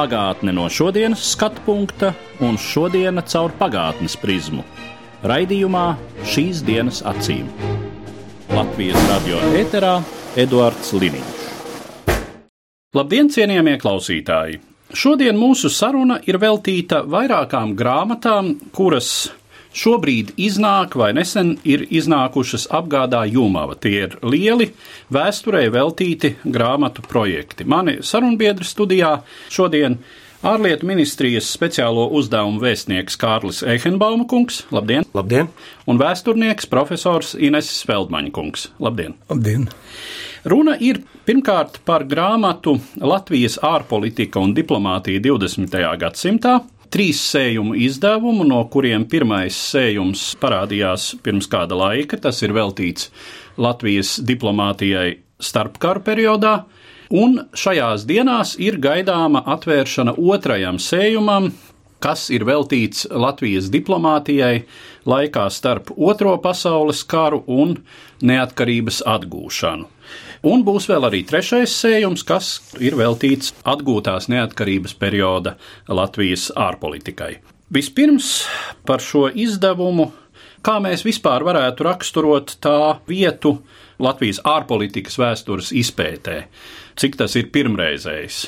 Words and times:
Pagātne 0.00 0.54
no 0.56 0.62
šodienas 0.72 1.20
skatu 1.34 1.60
punkta 1.66 2.14
un 2.40 2.54
šodienas 2.56 3.26
caur 3.34 3.52
pagātnes 3.58 4.14
prizmu. 4.16 4.62
Raidījumā 5.28 5.82
šīs 6.24 6.62
dienas 6.64 7.02
acīm. 7.04 7.50
Latvijas 8.48 8.96
radio 9.10 9.42
eterā 9.60 9.98
Eduards 10.40 10.94
Liniņš. 10.96 11.42
Labdien, 12.96 13.28
cienījamie 13.28 13.76
klausītāji! 13.82 14.62
Šodien 14.96 15.36
mūsu 15.36 15.68
saruna 15.68 16.16
ir 16.24 16.40
veltīta 16.40 17.02
vairākām 17.04 17.76
grāmatām, 17.76 18.54
kuras 18.72 19.28
šobrīd 19.76 20.34
iznāk 20.40 20.96
vai 20.98 21.12
nesen 21.16 21.54
ir 21.64 21.84
iznākušas 21.90 22.68
apgādā 22.74 23.22
Jūmava. 23.30 23.76
Tie 23.80 24.06
ir 24.06 24.16
lieli, 24.22 24.70
vēsturē 25.12 25.66
veltīti 25.72 26.34
grāmatu 26.44 27.04
projekti. 27.06 27.66
Mani 27.68 28.00
sarunbiedri 28.06 28.66
studijā 28.66 29.20
šodien 29.52 29.98
ārlietu 30.46 30.88
ministrijas 30.88 31.50
speciālo 31.52 32.08
uzdevumu 32.16 32.62
vēstnieks 32.62 33.18
Kārlis 33.20 33.62
Eihenbauma 33.66 34.26
kungs. 34.28 34.64
Labdien! 34.74 35.06
Labdien! 35.14 35.50
Un 35.86 36.00
vēsturnieks 36.00 36.68
profesors 36.70 37.34
Ineses 37.36 37.84
Feldmaņa 37.88 38.34
kungs. 38.34 38.70
Labdien! 38.80 39.16
Labdien! 39.30 39.68
Runa 40.48 40.78
ir 40.80 41.02
pirmkārt 41.28 41.82
par 41.84 42.06
grāmatu 42.08 42.78
Latvijas 42.96 43.58
ārpolitika 43.60 44.40
un 44.40 44.54
diplomātija 44.56 45.20
20. 45.28 45.76
gadsimtā. 46.00 46.60
Trīs 46.90 47.20
sējumu 47.22 47.76
izdevumu, 47.78 48.42
no 48.42 48.64
kuriem 48.66 49.04
pirmais 49.06 49.54
sējums 49.54 50.32
parādījās 50.42 51.12
pirms 51.22 51.46
kāda 51.50 51.76
laika. 51.78 52.18
Tas 52.18 52.42
ir 52.42 52.50
veltīts 52.56 53.12
Latvijas 53.62 54.16
diplomātijai 54.26 55.20
starpkaru 55.38 56.02
periodā. 56.02 56.54
Un 57.14 57.38
šajās 57.54 58.06
dienās 58.10 58.56
ir 58.58 58.80
gaidāma 58.82 59.44
atvēršana 59.54 60.16
otrajam 60.18 60.82
sējumam, 60.82 61.52
kas 62.02 62.26
ir 62.34 62.42
veltīts 62.48 63.06
Latvijas 63.10 63.70
diplomātijai 63.70 64.64
laikā 65.06 65.46
starp 65.50 65.92
Otro 65.94 66.36
pasaules 66.42 67.04
karu 67.06 67.44
un 67.46 67.76
neatkarības 68.22 69.02
atgūšanu. 69.06 69.86
Un 70.40 70.62
būs 70.64 70.86
vēl 70.88 71.04
arī 71.04 71.20
trešais 71.28 71.72
sējums, 71.82 72.22
kas 72.24 72.46
ir 72.80 72.94
veltīts 72.96 73.52
atgūtās 73.68 74.30
neatkarības 74.32 74.94
perioda 74.96 75.58
Latvijas 75.88 76.48
ārpolitikai. 76.56 77.34
Vispirms 77.70 78.30
par 78.88 79.04
šo 79.04 79.26
izdevumu, 79.28 80.08
kā 80.64 80.78
mēs 80.80 81.04
vispār 81.04 81.44
varētu 81.44 81.84
raksturot 81.84 82.56
tā 82.64 82.96
vietu 83.08 83.58
Latvijas 84.00 84.40
ārpolitikas 84.48 85.20
vēstures 85.20 85.74
izpētē. 85.76 86.38
Cik 86.96 87.20
tas 87.20 87.36
ir 87.36 87.52
pirmreizējs, 87.52 88.46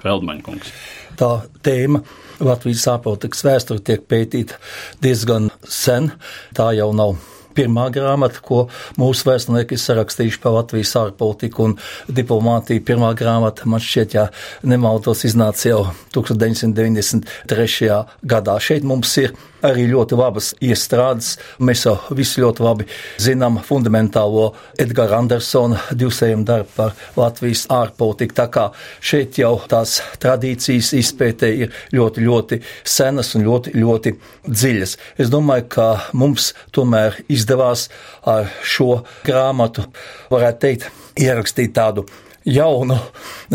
Feldmaņkungs? 0.00 0.72
Tā 1.20 1.30
tēma 1.64 2.00
Latvijas 2.40 2.88
ārpolitikas 2.96 3.44
vēsture 3.44 3.84
tiek 3.84 4.08
pētīta 4.08 4.56
diezgan 5.04 5.52
sen. 5.68 6.08
Tā 6.56 6.72
jau 6.80 6.88
nav 6.96 7.18
pirmā 7.56 7.88
grāmata, 7.94 8.42
ko 8.44 8.66
mūsu 9.00 9.28
vēsturnieki 9.30 9.78
sarakstījuši 9.80 10.40
par 10.42 10.58
Latvijas 10.58 10.94
ārpolitiku 11.00 11.68
un 11.68 11.76
diplomātiju. 12.08 12.84
Pirmā 12.86 13.14
grāmata, 13.18 13.68
man 13.70 13.82
šķiet, 13.82 14.18
ja 14.18 14.28
nemaldos, 14.66 15.24
iznāca 15.28 15.70
jau 15.70 15.82
1993. 16.16 17.90
gadā. 18.34 18.58
Šeit 18.62 18.86
mums 18.86 19.16
ir 19.22 19.34
arī 19.64 19.86
ļoti 19.90 20.18
labas 20.18 20.52
iestrādes. 20.64 21.34
Mēs 21.64 21.84
jau 21.86 21.96
visi 22.16 22.42
ļoti 22.42 22.64
labi 22.64 22.86
zinām 23.22 23.60
fundamentālo 23.64 24.50
Edgara 24.80 25.18
Andersona 25.22 25.80
divsējumu 25.92 26.46
darbu 26.48 26.74
par 26.76 26.94
Latvijas 27.18 27.64
ārpolitiku. 27.72 28.36
Tā 28.36 28.48
kā 28.52 28.66
šeit 29.04 29.38
jau 29.40 29.54
tās 29.70 29.98
tradīcijas 30.22 30.92
izpētē 31.00 31.52
ir 31.64 31.78
ļoti, 31.94 32.26
ļoti 32.26 32.60
senas 32.96 33.34
un 33.38 33.46
ļoti, 33.48 33.74
ļoti 33.78 34.14
dziļas. 34.48 34.98
Es 35.20 35.32
domāju, 35.32 35.68
ka 35.76 35.88
mums 36.12 36.52
tomēr 36.74 37.22
izdevās 37.32 37.88
ar 38.28 38.52
šo 38.62 39.02
grāmatu, 39.24 39.88
varētu 40.32 40.62
teikt, 40.66 40.92
ierakstīt 41.20 41.74
tādu 41.76 42.06
jaunu 42.44 42.98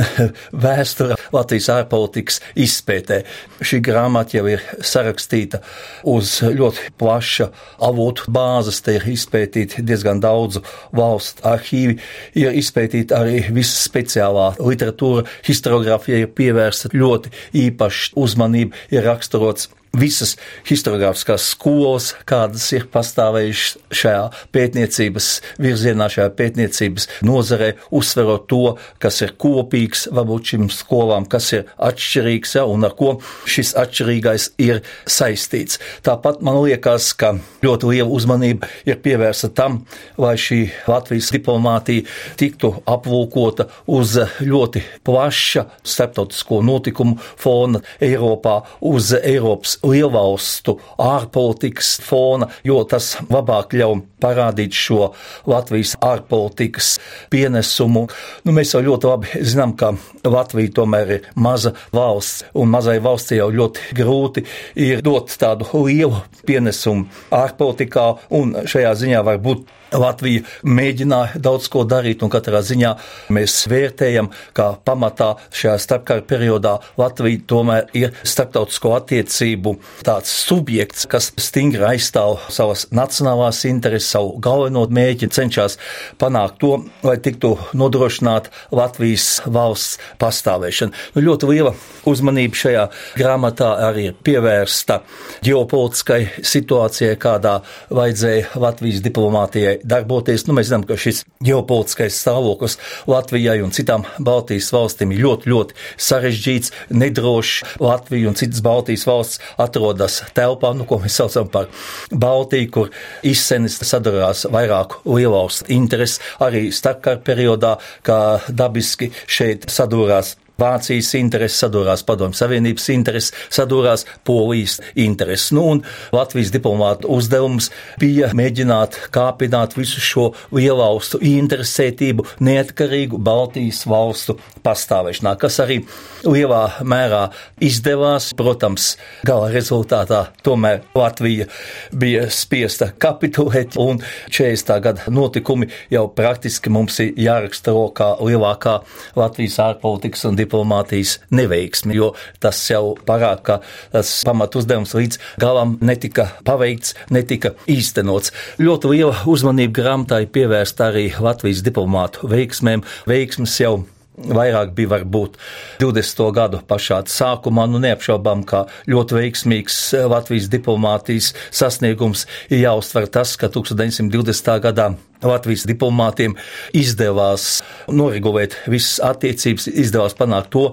vēsturi 0.66 1.18
Latvijas 1.34 1.70
ārpolitikas 1.74 2.40
izpētē. 2.60 3.22
Šī 3.62 3.82
grāmata 3.86 4.40
jau 4.40 4.46
ir 4.52 4.64
sarakstīta 4.86 5.62
uz 6.10 6.40
ļoti 6.44 6.94
plaša 7.00 7.50
avotu 7.86 8.30
bāzes, 8.34 8.82
te 8.86 8.98
ir 8.98 9.08
izpētīti 9.14 9.86
diezgan 9.86 10.22
daudzu 10.24 10.64
valstu 10.96 11.46
arhīvi, 11.50 12.00
ir 12.40 12.60
izpētīta 12.60 13.22
arī 13.24 13.44
visa 13.54 13.78
speciālā 13.80 14.52
literatūra, 14.60 15.28
historiografija 15.48 16.24
ir 16.24 16.32
pievērsta 16.36 16.94
ļoti 16.94 17.34
īpaša 17.66 18.16
uzmanība, 18.20 18.78
ir 18.94 19.06
raksturots 19.08 19.70
visas 19.98 20.36
historiogrāfiskās 20.68 21.50
skolas, 21.54 22.12
kādas 22.30 22.68
ir 22.76 22.86
pastāvējušas 22.94 23.78
šajā 24.00 24.26
pētniecības 24.54 25.30
virzienā, 25.62 26.10
šajā 26.14 26.30
pētniecības 26.38 27.08
nozarē, 27.26 27.72
uzsverot 27.96 28.48
to, 28.52 28.76
kas 29.02 29.22
ir 29.26 29.34
kopīgs 29.42 30.08
varbūt 30.14 30.54
šīm 30.54 30.68
skolām, 30.74 31.26
kas 31.30 31.52
ir 31.58 31.66
atšķirīgs 31.90 32.56
ja, 32.60 32.66
un 32.70 32.86
ar 32.86 32.96
ko 33.00 33.16
šis 33.50 33.74
atšķirīgais 33.80 34.52
ir 34.62 34.84
saistīts. 35.10 35.80
Tāpat 36.06 36.44
man 36.46 36.62
liekas, 36.62 37.12
ka 37.18 37.34
ļoti 37.66 37.94
liela 37.94 38.10
uzmanība 38.14 38.70
ir 38.88 39.02
pievērsta 39.04 39.52
tam, 39.58 39.84
lai 40.22 40.36
šī 40.40 40.62
Latvijas 40.90 41.32
diplomātija 41.34 42.06
tiktu 42.40 42.76
apvulkota 42.90 43.70
uz 43.90 44.16
ļoti 44.44 44.84
plaša 45.08 45.66
starptautisko 45.84 46.62
notikumu 46.66 47.18
fona 47.40 47.82
Eiropā, 48.04 48.60
uz 48.86 49.12
Eiropas 49.18 49.79
lielvalstu 49.84 50.76
ārpolitikas 51.00 51.98
fona, 52.04 52.50
jo 52.66 52.82
tas 52.90 53.14
labāk 53.30 53.76
ļauj 53.80 54.02
parādīt 54.20 54.76
šo 54.76 55.12
Latvijas 55.50 55.96
ārpolitikas 56.04 56.92
pienesumu. 57.32 58.06
Nu, 58.44 58.56
mēs 58.56 58.74
jau 58.76 58.84
ļoti 58.86 59.10
labi 59.10 59.44
zinām, 59.46 59.76
ka 59.80 59.94
Latvija 60.28 60.76
tomēr 60.82 61.16
ir 61.16 61.30
maza 61.36 61.74
valsts, 61.96 62.46
un 62.54 62.72
mazai 62.74 63.00
valstī 63.04 63.40
jau 63.40 63.50
ļoti 63.56 63.96
grūti 64.00 64.46
ir 64.80 65.04
dot 65.06 65.32
tādu 65.40 65.70
lielu 65.86 66.24
pienesumu 66.48 67.08
ārpolitikā, 67.36 68.10
un 68.36 68.58
šajā 68.70 68.96
ziņā 69.04 69.24
var 69.26 69.40
būt 69.44 69.68
Latvija 69.96 70.44
mēģināja 70.64 71.40
daudz 71.42 71.70
ko 71.72 71.84
darīt, 71.88 72.24
un 72.24 72.32
katrā 72.34 72.62
ziņā 72.66 72.94
mēs 73.34 73.56
vērtējam, 73.70 74.30
ka 74.58 74.72
pamatā 74.86 75.32
šajā 75.56 75.76
starpkara 75.82 76.26
periodā 76.30 76.76
Latvija 77.00 77.42
tomēr 77.50 77.90
ir 77.98 78.14
starptautisko 78.24 78.94
attiecību 78.98 79.76
tāds 80.06 80.32
subjekts, 80.46 81.08
kas 81.10 81.32
stingri 81.42 81.86
aizstāv 81.92 82.40
savas 82.54 82.86
nacionālās 82.96 83.64
intereses, 83.70 84.12
savu 84.14 84.36
galveno 84.44 84.86
mēģi, 84.90 85.30
cenšas 85.34 85.78
panākt 86.22 86.60
to, 86.64 86.76
lai 87.06 87.18
tiktu 87.22 87.56
nodrošināt 87.78 88.50
Latvijas 88.76 89.40
valsts 89.46 90.00
pastāvēšana. 90.22 90.96
Nu, 91.16 91.26
ļoti 91.30 91.50
liela 91.50 91.74
uzmanība 92.10 92.62
šajā 92.64 92.86
grāmatā 93.18 93.72
arī 93.90 94.10
ir 94.10 94.18
pievērsta 94.26 95.02
ģeopolitiskai 95.46 96.22
situācijai, 96.46 97.18
kādā 97.22 97.60
vajadzēja 97.94 98.60
Latvijas 98.62 99.04
diplomātijai 99.06 99.79
darboties. 99.84 100.46
Nu, 100.48 100.56
mēs 100.58 100.70
zinām, 100.70 100.86
ka 100.88 100.98
šis 101.00 101.24
ģeopolitiskais 101.46 102.18
stāvoklis 102.22 102.78
Latvijai 103.10 103.60
un 103.66 103.74
citām 103.76 104.06
Baltijas 104.24 104.72
valstīm 104.76 105.14
ir 105.16 105.24
ļoti, 105.26 105.52
ļoti 105.54 105.78
sarežģīts, 106.10 106.74
nedrošs. 106.96 107.78
Latvija 107.84 108.31
un 108.31 108.38
citas 108.40 108.64
Baltijas 108.66 109.06
valsts 109.10 109.44
atrodas 109.62 110.22
telpā, 110.38 110.74
nu, 110.78 110.88
ko 110.90 111.00
mēs 111.04 111.20
saucam 111.22 111.50
par 111.52 111.70
Baltiju, 112.12 112.72
kur 112.74 112.94
izsenis 113.26 113.80
sadarās 113.86 114.46
vairāku 114.52 115.04
lielvalstu 115.08 115.70
intereses 115.74 116.20
arī 116.44 116.70
starpkara 116.75 117.22
periodā, 117.25 117.78
kā 118.06 118.20
dabiski 118.50 119.12
šeit 119.28 119.70
sadūrās 119.72 120.36
Vācijas 120.60 121.14
intereses, 121.20 121.60
sadūrās 121.64 122.04
Padomju 122.08 122.38
Savienības 122.40 122.90
intereses, 122.94 123.34
sadūrās 123.54 124.06
Polijas 124.28 124.80
intereses. 125.00 125.52
Nu, 125.56 125.66
un 125.74 125.84
Latvijas 126.16 126.52
diplomāta 126.54 127.10
uzdevums 127.10 127.70
bija 128.02 128.32
mēģināt 128.38 128.98
kāpināt 129.16 129.78
visu 129.78 130.04
šo 130.04 130.26
lielvalstu 130.56 131.22
interesētību 131.26 132.26
neatkarīgu 132.46 133.20
Baltijas 133.24 133.86
valstu 133.90 134.38
pastāvēšanā, 134.66 135.36
kas 135.40 135.60
arī 135.64 135.80
lielā 136.28 136.64
mērā 136.84 137.26
izdevās. 137.64 138.32
Protams, 138.40 138.94
gala 139.28 139.50
rezultātā 139.54 140.26
tomēr 140.46 140.84
Latvija 140.98 141.48
bija 141.96 142.28
spiesta 142.34 142.92
kapitulēt, 143.00 143.78
un 143.80 144.02
40. 144.30 144.76
gada 144.84 145.14
notikumi 145.14 145.70
jau 145.92 146.08
praktiski 146.16 146.72
mums 146.74 147.00
ir 147.04 147.14
jāraksturo 147.20 147.90
kā 147.96 148.12
lielākā 148.24 148.80
Latvijas 149.20 149.60
ārpolitikas 149.64 150.26
un 150.30 150.40
diplomātijas 150.50 151.19
neveiksme, 151.30 151.94
jo 151.94 152.13
tas 152.42 152.60
jau 152.72 152.98
parāda, 153.06 153.44
ka 153.46 153.60
tas 153.94 154.10
pamatu 154.25 154.63
uzdevums 154.63 154.96
līdz 154.98 155.22
galam 155.42 155.78
netika 155.86 156.31
paveikts, 156.48 156.96
netika 157.13 157.54
īstenots. 157.69 158.34
Ļoti 158.60 158.96
liela 158.96 159.22
uzmanība 159.30 159.78
grāmatai 159.84 160.25
pievērsta 160.34 160.90
arī 160.90 161.12
Latvijas 161.22 161.62
diplomātu 161.66 162.30
veiksmēm. 162.31 162.84
Veiksmes 163.10 163.60
jau 163.62 163.78
vairāk 164.19 164.74
bija 164.75 164.94
varbūt 164.96 165.38
20. 165.80 166.24
gadu 166.36 166.62
pašā 166.68 167.01
sākumā, 167.07 167.68
nu 167.72 167.80
neapšaubām, 167.84 168.44
ka 168.48 168.66
ļoti 168.90 169.19
veiksmīgs 169.19 169.78
Latvijas 170.12 170.50
diplomātijas 170.51 171.34
sasniegums 171.51 172.25
ir 172.50 172.66
jāuztver 172.66 173.07
tas, 173.12 173.38
ka 173.40 173.51
1920. 173.54 174.57
gadā 174.66 174.90
Latvijas 175.25 175.66
diplomātiem 175.68 176.36
izdevās 176.75 177.60
noregulēt 177.92 178.56
visas 178.71 179.00
attiecības, 179.04 179.68
izdevās 179.68 180.16
panākt 180.18 180.51
to, 180.56 180.66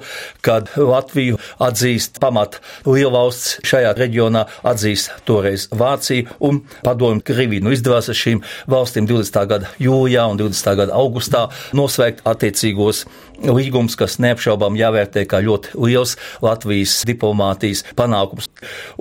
ka 0.47 0.61
Latviju 0.77 1.41
atzīst 1.63 2.21
pamat 2.23 2.61
lielvalsts 2.87 3.59
šajā 3.67 3.95
reģionā, 3.99 4.47
atzīst 4.67 5.13
toreiz 5.29 5.67
Vācija 5.75 6.37
un 6.47 6.63
padomju 6.87 7.25
Krieviju. 7.27 7.67
Nu, 7.67 7.75
izdevās 7.75 8.11
ar 8.13 8.19
šīm 8.19 8.43
valstīm 8.71 9.09
20. 9.11 9.43
gada 9.51 9.73
jūlijā 9.83 10.29
un 10.31 10.41
20. 10.41 10.75
gada 10.79 10.97
augustā 10.97 11.47
noslēgt 11.77 12.23
attiecīgos 12.29 13.05
līgums, 13.43 13.99
kas 13.99 14.21
neapšaubām 14.23 14.79
jāvērtē 14.79 15.27
kā 15.29 15.43
ļoti 15.45 15.77
liels 15.83 16.17
Latvijas 16.45 17.03
diplomātijas 17.09 17.85
panākums. 17.99 18.46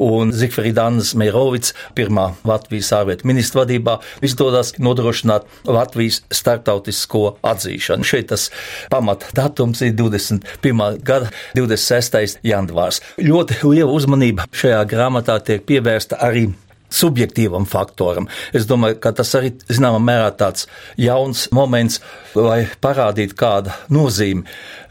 Un 0.02 0.34
Zifrīdānas 0.36 1.14
Meirovics, 1.20 1.74
pirmā 1.98 2.32
Latvijas 2.48 2.92
ārlietu 2.96 3.28
ministra 3.30 3.64
vadībā, 3.64 4.00
izdodas 4.26 4.74
nodrošināt 4.82 5.48
Latvijas 5.70 6.22
starptautisko 6.34 7.38
atzīšanu. 7.46 8.08
Šeit 8.08 8.30
tas 8.34 8.50
pamata 8.92 9.32
datums 9.38 9.84
ir 9.86 9.96
21. 9.96 11.00
gada 11.06 11.32
26. 11.56 12.40
janvārs. 12.46 13.02
Ļoti 13.22 13.62
liela 13.64 13.92
uzmanība 13.96 14.50
šajā 14.56 14.84
grāmatā 14.92 15.40
tiek 15.46 15.66
pievērsta 15.68 16.20
arī 16.26 16.50
subjektīvam 16.94 17.66
faktoram. 17.70 18.30
Es 18.56 18.68
domāju, 18.70 19.00
ka 19.04 19.14
tas 19.16 19.34
arī 19.38 19.54
zināmā 19.70 20.02
mērā 20.04 20.32
tāds 20.38 20.68
jauns 21.02 21.48
moments, 21.56 22.02
lai 22.36 22.66
parādītu, 22.84 23.38
kāda 23.40 23.76
nozīme 23.94 24.46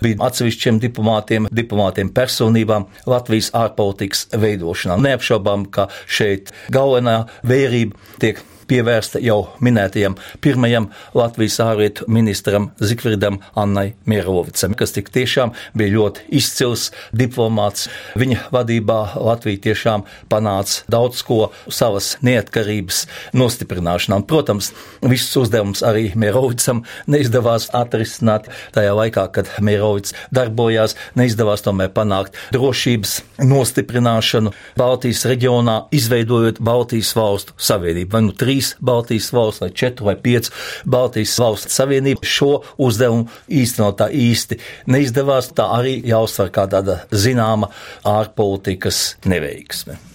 bija 0.05 0.21
atsevišķiem 0.29 0.81
diplomātiem, 0.83 1.51
diplomātiem 1.53 2.13
personībām 2.15 2.89
Latvijas 3.11 3.53
ārpolitikas 3.57 4.29
veidošanā. 4.33 4.99
Neapšaubām, 5.05 5.69
ka 5.75 5.89
šeit 6.07 6.53
galvenā 6.75 7.25
vērība 7.47 8.19
tiek 8.23 8.43
pievērsta 8.69 9.21
jau 9.25 9.39
minētajam 9.65 10.17
pirmajam 10.45 10.89
Latvijas 11.17 11.59
ārlietu 11.65 12.09
ministram 12.13 12.71
Zikvirdam 12.81 13.41
Annai 13.59 13.95
Mierovicam, 14.09 14.75
kas 14.79 14.95
tik 14.97 15.11
tiešām 15.15 15.55
bija 15.77 15.95
ļoti 15.99 16.29
izcils 16.41 16.91
diplomāts. 17.17 17.89
Viņa 18.21 18.49
vadībā 18.55 19.01
Latvija 19.21 19.63
tiešām 19.69 20.07
panāca 20.33 20.85
daudz 20.91 21.23
ko 21.27 21.51
savas 21.85 22.15
neatkarības 22.25 23.05
nostiprināšanā. 23.37 24.19
Un, 24.21 24.27
protams, 24.29 24.71
visus 25.05 25.35
uzdevumus 25.45 25.85
arī 25.85 26.11
Mierovicam 26.19 26.83
neizdevās 27.11 27.69
atrisināt 27.77 28.49
tajā 28.75 28.95
laikā, 28.97 29.27
kad 29.35 29.51
Mierovics 29.65 30.15
darbojās, 30.35 30.97
neizdevās 31.19 31.65
tomēr 31.67 31.93
panākt 31.95 32.39
drošības 32.55 33.17
nostiprināšanu 33.45 34.55
Baltijas 34.81 35.25
reģionā, 35.29 35.77
izveidojot 35.95 36.63
Baltijas 36.65 37.13
valstu 37.19 37.57
savienību. 37.59 38.13
Vai 38.15 38.25
nu 38.29 38.37
trīs 38.39 38.75
Baltijas 38.81 39.31
valsts 39.35 39.65
vai 39.65 39.71
četru 39.75 40.09
vai 40.09 40.17
piecu 40.21 40.55
Baltijas 40.89 41.37
valstu 41.43 41.75
savienību 41.75 42.25
šo 42.25 42.53
uzdevumu 42.81 43.29
īstenot 43.49 44.01
tā 44.01 44.09
īsti 44.15 44.61
neizdevās. 44.95 45.53
Tā 45.55 45.69
arī 45.81 45.99
jāuztver 46.09 46.53
kā 46.55 46.67
tāda 46.71 47.03
zināma 47.13 47.71
ārpolitikas 48.09 49.05
neveiksme. 49.29 50.14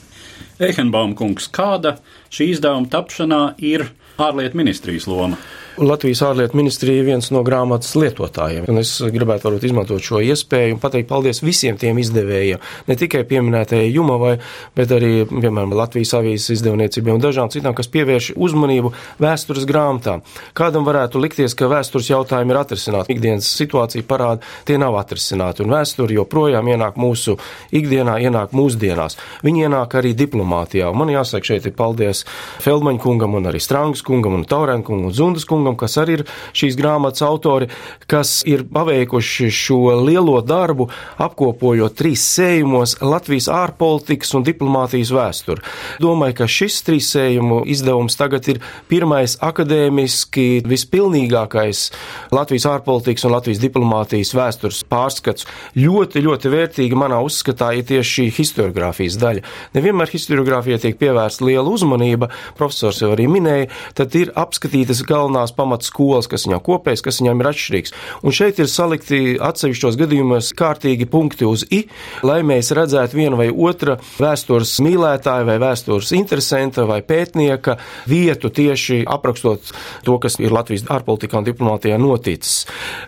Ehenbaum 0.59 1.13
kungs, 1.15 1.45
kāda 1.55 1.93
šī 2.35 2.49
izdevuma 2.51 2.89
tapšanā 2.91 3.43
ir 3.63 3.85
ārlietu 4.19 4.59
ministrijas 4.59 5.05
loma? 5.07 5.39
Latvijas 5.79 6.19
ārlietu 6.27 6.57
ministrija 6.59 6.99
ir 6.99 7.05
viens 7.07 7.29
no 7.31 7.39
grāmatas 7.47 7.93
lietotājiem. 7.95 8.65
Un 8.71 8.81
es 8.81 8.91
gribētu 8.99 9.47
varbūt 9.47 9.67
izmantot 9.69 10.03
šo 10.03 10.19
iespēju 10.23 10.75
un 10.75 10.81
pateikt 10.81 11.07
paldies 11.07 11.39
visiem 11.43 11.77
tiem 11.79 11.99
izdevējiem. 12.01 12.59
Ne 12.89 12.97
tikai 12.99 13.21
pieminētajai 13.29 13.87
Jumavai, 13.93 14.33
bet 14.75 14.91
arī, 14.95 15.23
piemēram, 15.29 15.71
Latvijas 15.79 16.11
avīzes 16.19 16.57
izdevniecībai 16.57 17.13
un 17.15 17.23
dažām 17.23 17.51
citām, 17.53 17.75
kas 17.77 17.87
pievērš 17.93 18.33
uzmanību 18.35 18.91
vēstures 19.23 19.67
grāmatām. 19.69 20.23
Kādam 20.57 20.87
varētu 20.87 21.21
likties, 21.23 21.55
ka 21.55 21.69
vēstures 21.71 22.11
jautājumi 22.11 22.53
ir 22.53 22.59
atrisināti. 22.59 23.15
Ikdienas 23.15 23.47
situācija 23.61 24.07
parāda, 24.09 24.43
tie 24.67 24.79
nav 24.81 24.99
atrisināti. 24.99 25.63
Un 25.63 25.73
vēsture 25.77 26.17
joprojām 26.17 26.67
ienāk 26.73 26.99
mūsu 26.99 27.37
ikdienā, 27.71 28.17
ienāk 28.27 28.55
mūsdienās. 28.57 29.15
Viņi 29.47 29.67
ienāk 29.69 29.95
arī 30.01 30.13
diplomātijā. 30.17 30.91
Un 30.91 31.03
man 31.03 31.13
jāsaka, 31.13 31.53
šeit 31.53 31.69
ir 31.69 31.77
paldies 31.77 32.25
Feldmaņa 32.65 33.03
kungam 33.03 33.39
un 33.39 33.47
arī 33.51 33.63
Strangas 33.63 34.03
kungam 34.05 34.35
un 34.35 34.47
Taurēn 34.49 34.83
kungam 34.83 35.09
un 35.09 35.15
Zundas 35.15 35.47
kungam 35.47 35.68
kungam, 35.69 35.77
kas 35.77 35.97
arī 35.97 36.19
ir 36.19 36.25
šīs 36.53 36.77
grāmatas 36.77 37.21
autori, 37.21 37.69
kas 38.07 38.43
ir 38.45 38.65
paveikuši 38.71 39.49
šo 39.51 39.95
lielo 40.03 40.41
darbu, 40.41 40.89
apkopojot 41.17 41.95
trīs 41.95 42.23
sējumos 42.35 42.99
Latvijas 43.01 43.49
ārpolitikas 43.49 44.33
un 44.35 44.43
diplomātijas 44.43 45.11
vēsturi. 45.11 45.61
Domāju, 46.01 46.37
ka 46.39 46.47
šis 46.47 46.81
trīs 46.83 47.09
sējumu 47.13 47.63
izdevums 47.69 48.17
tagad 48.17 48.47
ir 48.49 48.61
pirmais 48.89 49.37
akadēmiski 49.41 50.63
vispilnīgākais 50.65 51.91
Latvijas 52.31 52.67
ārpolitikas 52.69 53.25
un 53.25 53.35
Latvijas 53.35 53.61
diplomātijas 53.61 54.33
vēstures 54.33 54.83
pārskats. 54.89 55.47
Ļoti, 55.75 56.23
ļoti 56.25 56.53
vērtīgi 56.53 56.97
manā 56.97 57.21
uzskatā 57.25 57.73
ir 57.77 57.87
tieši 57.89 58.09
šī 58.09 58.27
historiografijas 58.39 59.19
daļa. 59.21 59.45
Nevienmēr 59.75 60.09
historiografijai 60.11 60.79
tiek 60.81 60.97
pievērsta 60.99 61.45
liela 61.45 61.69
uzmanība, 61.69 62.29
profesors 62.57 63.01
jau 63.03 63.11
arī 63.13 63.27
minēja, 63.31 63.69
tad 63.97 64.15
ir 64.17 64.31
apskatītas 64.39 65.03
galvenās 65.07 65.53
pamatskolas, 65.59 66.29
kas 66.31 66.47
viņam 66.47 66.63
kopējs, 66.65 67.03
kas 67.05 67.19
viņam 67.21 67.43
ir 67.43 67.51
atšķirīgs. 67.51 67.95
Un 68.23 68.35
šeit 68.35 68.61
ir 68.63 68.71
salikti 68.71 69.35
atsevišķos 69.43 69.99
gadījumos 69.99 70.53
kārtīgi 70.57 71.07
punkti 71.11 71.47
uz 71.47 71.65
i, 71.69 71.83
lai 72.25 72.39
mēs 72.47 72.71
redzētu 72.75 73.19
vienu 73.19 73.39
vai 73.39 73.49
otru 73.51 73.97
vēstures 74.19 74.77
mīlētāju 74.85 75.49
vai 75.49 75.57
vēstures 75.61 76.13
interesanta 76.17 76.85
vai 76.89 77.01
pētnieka 77.05 77.77
vietu 78.09 78.51
tieši 78.53 79.01
aprakstot 79.09 79.73
to, 80.07 80.17
kas 80.21 80.39
ir 80.39 80.53
Latvijas 80.55 80.87
ārpolitikā 80.89 81.39
un 81.39 81.47
diplomātijā 81.47 81.99
noticis. 82.01 82.65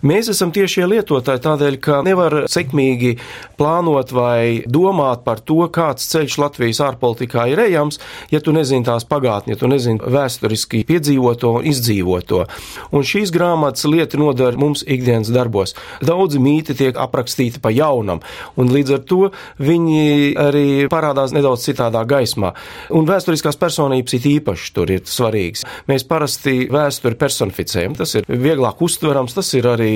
Mēs 0.07 0.31
esam 0.33 0.53
tieši 0.55 0.87
lietotāji 0.89 1.43
tādēļ, 1.45 1.79
ka 1.83 2.01
nevar 2.05 2.37
sekmīgi 2.51 3.15
plānot 3.59 4.13
vai 4.15 4.63
domāt 4.67 5.25
par 5.25 5.41
to, 5.45 5.61
kāds 5.73 6.07
ceļš 6.11 6.37
Latvijas 6.41 6.81
ārpolitikā 6.85 7.47
ir 7.51 7.63
ejams, 7.67 7.99
ja 8.33 8.41
tu 8.43 8.53
nezini 8.55 8.85
tās 8.87 9.05
pagātni, 9.07 9.55
ja 9.55 9.61
tu 9.61 9.69
nezini 9.71 10.01
vēsturiski 10.01 10.83
piedzīvoto 10.89 11.55
un 11.59 11.67
izdzīvoto 11.71 12.40
to. 12.41 12.47
Un 12.91 13.05
šīs 13.05 13.31
grāmatas 13.33 13.85
lieta 13.89 14.19
nodara 14.19 14.57
mums 14.57 14.83
ikdienas 14.87 15.31
darbos. 15.33 15.75
Daudzi 16.03 16.41
mīti 16.41 16.75
tiek 16.77 16.97
aprakstīti 16.97 17.61
pa 17.61 17.71
jaunam, 17.73 18.21
un 18.59 18.71
līdz 18.71 18.95
ar 18.97 19.03
to 19.07 19.31
viņi 19.61 20.35
arī 20.39 20.65
parādās 20.91 21.33
nedaudz 21.35 21.65
citādā 21.67 22.03
gaismā. 22.07 22.53
Un 22.91 23.07
vēsturiskās 23.09 23.59
personības 23.59 24.17
it 24.17 24.27
īpaši 24.29 24.73
tur 24.75 24.91
ir 24.91 25.05
svarīgas. 25.05 25.65
Mēs 25.89 26.05
parasti 26.07 26.67
vēsturi 26.71 27.17
personificējam, 27.19 27.95
tas 27.99 28.15
ir 28.17 28.27
vieglāk 28.27 28.81
uztverams, 28.81 29.35
tas 29.37 29.51
ir 29.57 29.67
arī 29.69 29.91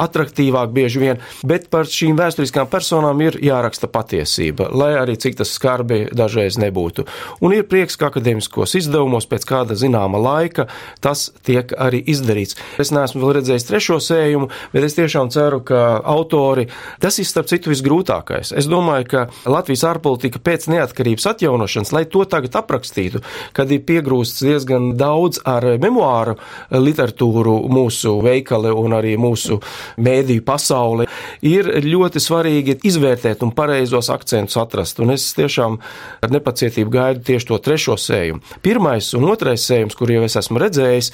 attraktīvāk 0.00 0.72
bieži 0.74 1.02
vien, 1.02 1.20
bet 1.46 1.68
par 1.72 1.88
šīm 1.90 2.18
vēsturiskām 2.18 2.70
personām 2.70 3.20
ir 3.24 3.38
jāraksta 3.44 3.90
patiesība, 3.90 4.70
lai 4.72 4.92
arī 5.00 5.16
cik 5.20 5.40
tas 5.40 5.52
skarbi 5.56 6.06
dažreiz 6.16 6.58
nebūtu. 6.60 7.06
Un 7.44 7.54
ir 7.56 7.66
prieks, 7.70 7.98
ka 8.00 8.10
akadēmiskos 8.10 8.76
izdevumos 8.80 9.28
pēc 9.30 9.46
kāda 9.48 9.76
zināma 9.78 10.20
laika 10.20 10.68
tas 11.04 11.28
tiek 11.46 11.72
arī 11.80 12.02
izdarīts. 12.12 12.58
Es 12.80 12.92
neesmu 12.94 13.22
vēl 13.24 13.38
redzējis 13.40 13.68
trešo 13.68 13.98
sējumu, 14.04 14.50
bet 14.74 14.86
es 14.86 14.96
tiešām 14.98 15.30
ceru, 15.32 15.62
ka 15.66 16.00
autori, 16.04 16.66
tas 17.02 17.18
ir 17.20 17.28
starp 17.28 17.50
citu 17.50 17.72
visgrūtākais. 17.72 18.52
Es 18.56 18.68
domāju, 18.70 19.08
ka 19.10 19.24
Latvijas 19.50 19.86
ārpolitika 19.90 20.42
pēc 20.42 20.68
neatkarības 20.72 21.28
atjaunošanas, 21.32 21.92
lai 21.96 22.04
to 22.10 22.24
tagad 22.28 22.60
aprakstītu, 22.60 23.22
kad 23.56 23.70
ir 23.72 23.84
piegrūsts 23.88 24.44
diezgan 24.44 24.92
daudz 25.00 25.42
ar 25.48 25.66
memoāru 25.80 26.36
literatūru 26.70 27.56
mūsu 27.72 28.16
veikali 28.24 28.72
un 28.74 28.96
arī 28.96 29.16
mūsu 29.20 29.60
mēdīju 30.00 30.44
pasauli, 30.46 31.08
ir 31.46 31.70
ļoti 31.84 32.22
svarīgi 32.22 32.78
izvērtēt 32.90 33.44
un 33.46 33.54
pareizos 33.56 34.10
akcentus 34.12 34.58
atrast. 34.60 35.00
Un 35.00 35.14
es 35.14 35.28
tiešām 35.36 35.78
ar 36.20 36.34
nepacietību 36.34 36.92
gaidu 36.94 37.24
tieši 37.30 37.48
to 37.50 37.58
trešo 37.62 37.96
sējumu. 38.00 38.42
Pirmais 38.64 39.12
un 39.16 39.28
otrais 39.30 39.64
sējums, 39.66 39.96
kur 39.98 40.10
jau 40.12 40.24
es 40.26 40.36
esmu 40.40 40.60
redzējis, 40.62 41.12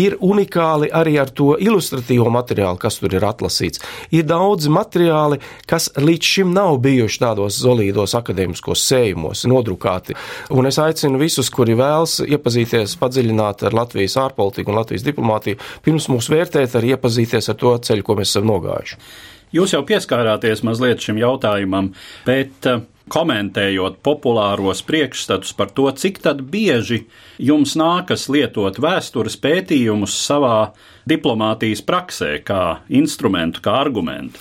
ir 0.00 0.07
unikāli 0.24 0.88
arī 0.94 1.16
ar 1.20 1.30
to 1.30 1.52
ilustratīvo 1.60 2.30
materiālu, 2.32 2.80
kas 2.80 2.98
tur 3.00 3.14
ir 3.14 3.26
atlasīts. 3.28 3.82
Ir 4.14 4.26
daudz 4.28 4.68
materiāli, 4.72 5.40
kas 5.68 5.90
līdz 5.98 6.32
šim 6.34 6.52
nav 6.56 6.78
bijuši 6.84 7.22
tādos 7.24 7.60
solīdos 7.62 8.16
akadēmiskos 8.18 8.84
sējumos 8.88 9.44
nodrukāti. 9.50 10.16
Un 10.54 10.70
es 10.70 10.80
aicinu 10.82 11.20
visus, 11.20 11.50
kuri 11.54 11.76
vēlas 11.78 12.18
iepazīties 12.24 12.96
padziļināt 13.00 13.66
ar 13.68 13.76
Latvijas 13.76 14.18
ārpolitiku 14.22 14.72
un 14.72 14.80
Latvijas 14.80 15.06
diplomātiju, 15.06 15.60
pirms 15.84 16.08
mūs 16.12 16.30
vērtēt, 16.32 16.78
arī 16.78 16.94
iepazīties 16.96 17.52
ar 17.52 17.58
to 17.60 17.74
ceļu, 17.88 18.06
ko 18.06 18.18
mēs 18.18 18.32
esam 18.34 18.48
nogājuši. 18.48 19.02
Jūs 19.54 19.72
jau 19.72 19.82
pieskārāties 19.88 20.64
mazliet 20.66 21.00
šim 21.04 21.20
jautājumam, 21.20 21.92
bet 22.26 22.68
uh, 22.68 22.82
komentējot 23.08 23.98
populāros 24.04 24.82
priekšstatus 24.86 25.54
par 25.56 25.72
to, 25.74 25.88
cik 25.90 26.20
bieži 26.52 27.04
jums 27.40 27.74
nākas 27.78 28.28
lietot 28.28 28.78
vēstures 28.78 29.38
pētījumus 29.40 30.14
savā 30.26 30.72
diplomātijas 31.08 31.82
praksē, 31.82 32.38
kā 32.44 32.80
instrumentu, 32.88 33.64
kā 33.64 33.78
argumentu. 33.80 34.38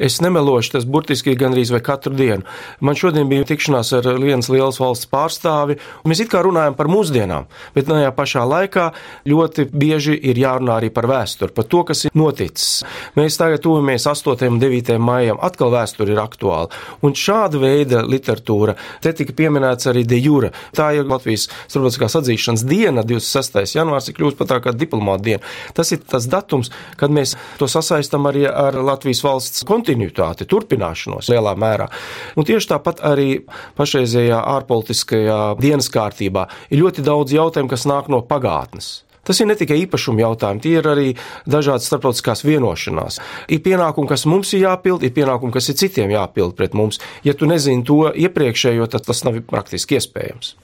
Es 0.00 0.16
nemelošu, 0.24 0.72
tas 0.78 0.86
burtiski 0.88 1.34
gandrīz 1.36 1.68
vai 1.74 1.82
katru 1.84 2.14
dienu. 2.16 2.46
Man 2.80 2.96
šodien 2.96 3.28
bija 3.28 3.44
tikšanās 3.50 3.90
ar 3.98 4.06
vienas 4.22 4.48
lielas 4.48 4.78
valsts 4.80 5.08
pārstāvi, 5.12 5.74
un 6.00 6.08
mēs 6.08 6.22
it 6.24 6.30
kā 6.32 6.40
runājam 6.40 6.72
par 6.78 6.88
mūsdienām, 6.88 7.44
bet 7.74 7.90
tajā 7.90 8.08
pašā 8.16 8.46
laikā 8.48 8.86
ļoti 9.28 9.66
bieži 9.68 10.16
ir 10.16 10.40
jārunā 10.40 10.78
arī 10.80 10.88
par 10.94 11.04
vēsturi, 11.10 11.52
par 11.52 11.66
to, 11.68 11.82
kas 11.90 12.06
ir 12.08 12.16
noticis. 12.16 12.80
Mēs 13.18 13.36
tagad 13.36 13.60
tuvamies 13.66 14.06
8. 14.08 14.48
un 14.48 14.56
9. 14.62 14.96
maijam, 15.04 15.42
atkal 15.44 15.74
vēsture 15.74 16.16
ir 16.16 16.22
aktuāla. 16.22 16.72
Un 17.04 17.12
šāda 17.12 17.60
veida 17.60 18.00
literatūra, 18.00 18.78
te 19.04 19.12
tika 19.20 19.36
pieminēts 19.36 19.90
arī 19.92 20.06
de 20.08 20.16
jure. 20.16 20.52
Tā 20.76 20.94
ir 20.96 21.12
Latvijas 21.12 21.50
starptautiskās 21.66 22.16
atzīšanas 22.22 22.64
diena, 22.64 23.04
26. 23.04 23.76
janvārs, 23.76 24.08
ir 24.08 24.16
kļūst 24.16 24.40
pat 24.40 24.52
tā 24.54 24.62
kā 24.64 24.72
diplomāta 24.72 25.26
diena. 25.28 25.54
Tas 25.76 25.92
ir 25.92 26.00
tas 26.08 26.24
datums, 26.30 26.72
kad 26.96 27.12
mēs 27.12 27.36
to 27.60 27.68
sasaistam 27.68 28.32
arī 28.32 28.48
ar 28.48 28.80
Latvijas 28.80 29.20
valsts 29.28 29.68
kontinentu 29.68 29.89
kontinuitāti, 29.90 30.46
turpināšanos 30.48 31.30
lielā 31.30 31.54
mērā. 31.58 31.88
Un 32.36 32.46
tieši 32.46 32.70
tāpat 32.74 33.02
arī 33.02 33.44
pašreizējā 33.76 34.38
ārpolitiskajā 34.56 35.56
dienas 35.60 35.90
kārtībā 35.90 36.48
ir 36.70 36.82
ļoti 36.82 37.02
daudz 37.02 37.32
jautājumu, 37.34 37.70
kas 37.70 37.86
nāk 37.86 38.08
no 38.08 38.22
pagātnes. 38.22 39.04
Tas 39.22 39.38
ir 39.40 39.46
ne 39.46 39.54
tikai 39.54 39.82
īpašuma 39.84 40.22
jautājumi, 40.22 40.62
tie 40.64 40.78
ir 40.78 40.86
arī 40.88 41.08
dažādas 41.46 41.86
starptautiskās 41.90 42.42
vienošanās. 42.42 43.20
Ir 43.52 43.60
pienākumi, 43.60 44.08
kas 44.08 44.24
mums 44.26 44.54
ir 44.54 44.64
jāpild, 44.64 45.04
ir 45.04 45.12
pienākumi, 45.12 45.52
kas 45.52 45.68
ir 45.68 45.76
citiem 45.76 46.10
jāpild 46.10 46.56
pret 46.56 46.74
mums. 46.74 46.98
Ja 47.22 47.36
tu 47.36 47.46
nezini 47.46 47.84
to 47.84 48.08
iepriekšējo, 48.16 48.88
tad 48.90 49.04
tas 49.06 49.20
nav 49.28 49.36
praktiski 49.46 50.00
iespējams. 50.00 50.54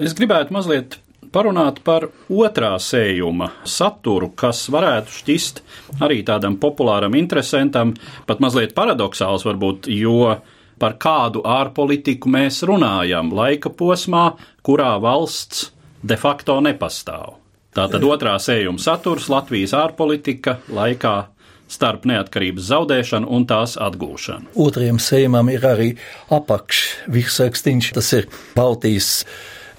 Es 0.00 0.16
gribētu 0.16 0.56
mazliet 0.56 0.98
parunāt 1.36 1.82
par 1.84 2.08
otrā 2.32 2.72
sējuma 2.80 3.50
saturu, 3.68 4.30
kas 4.32 4.64
varētu 4.72 5.12
šķist 5.20 5.62
arī 6.00 6.22
tādam 6.24 6.56
populāram 6.60 7.16
interesantam, 7.18 7.92
pat 8.26 8.40
mazliet 8.40 8.72
paradoxāls 8.76 9.44
varbūt, 9.44 9.90
jo 9.92 10.38
par 10.80 10.96
kādu 11.00 11.42
ārpolitiku 11.44 12.30
mēs 12.32 12.62
runājam 12.68 13.32
laika 13.36 13.72
posmā, 13.72 14.30
kurā 14.64 14.94
valsts 15.02 15.70
de 16.06 16.16
facto 16.20 16.58
nepastāv. 16.64 17.36
Tātad 17.76 18.04
otrā 18.08 18.38
sējuma 18.40 18.80
saturs 18.80 19.28
Latvijas 19.28 19.74
ārpolitika 19.76 20.56
laikā 20.72 21.16
starp 21.68 22.06
neatkarības 22.08 22.70
zaudēšanu 22.70 23.28
un 23.36 23.44
tās 23.50 23.74
atgūšanu. 23.82 24.54
Otrajam 24.62 25.00
sējumam 25.02 25.50
ir 25.52 25.66
arī 25.66 25.90
apakšvirsrakstīns, 26.32 27.90
tas 27.96 28.12
ir 28.16 28.30
Baltijas 28.56 29.26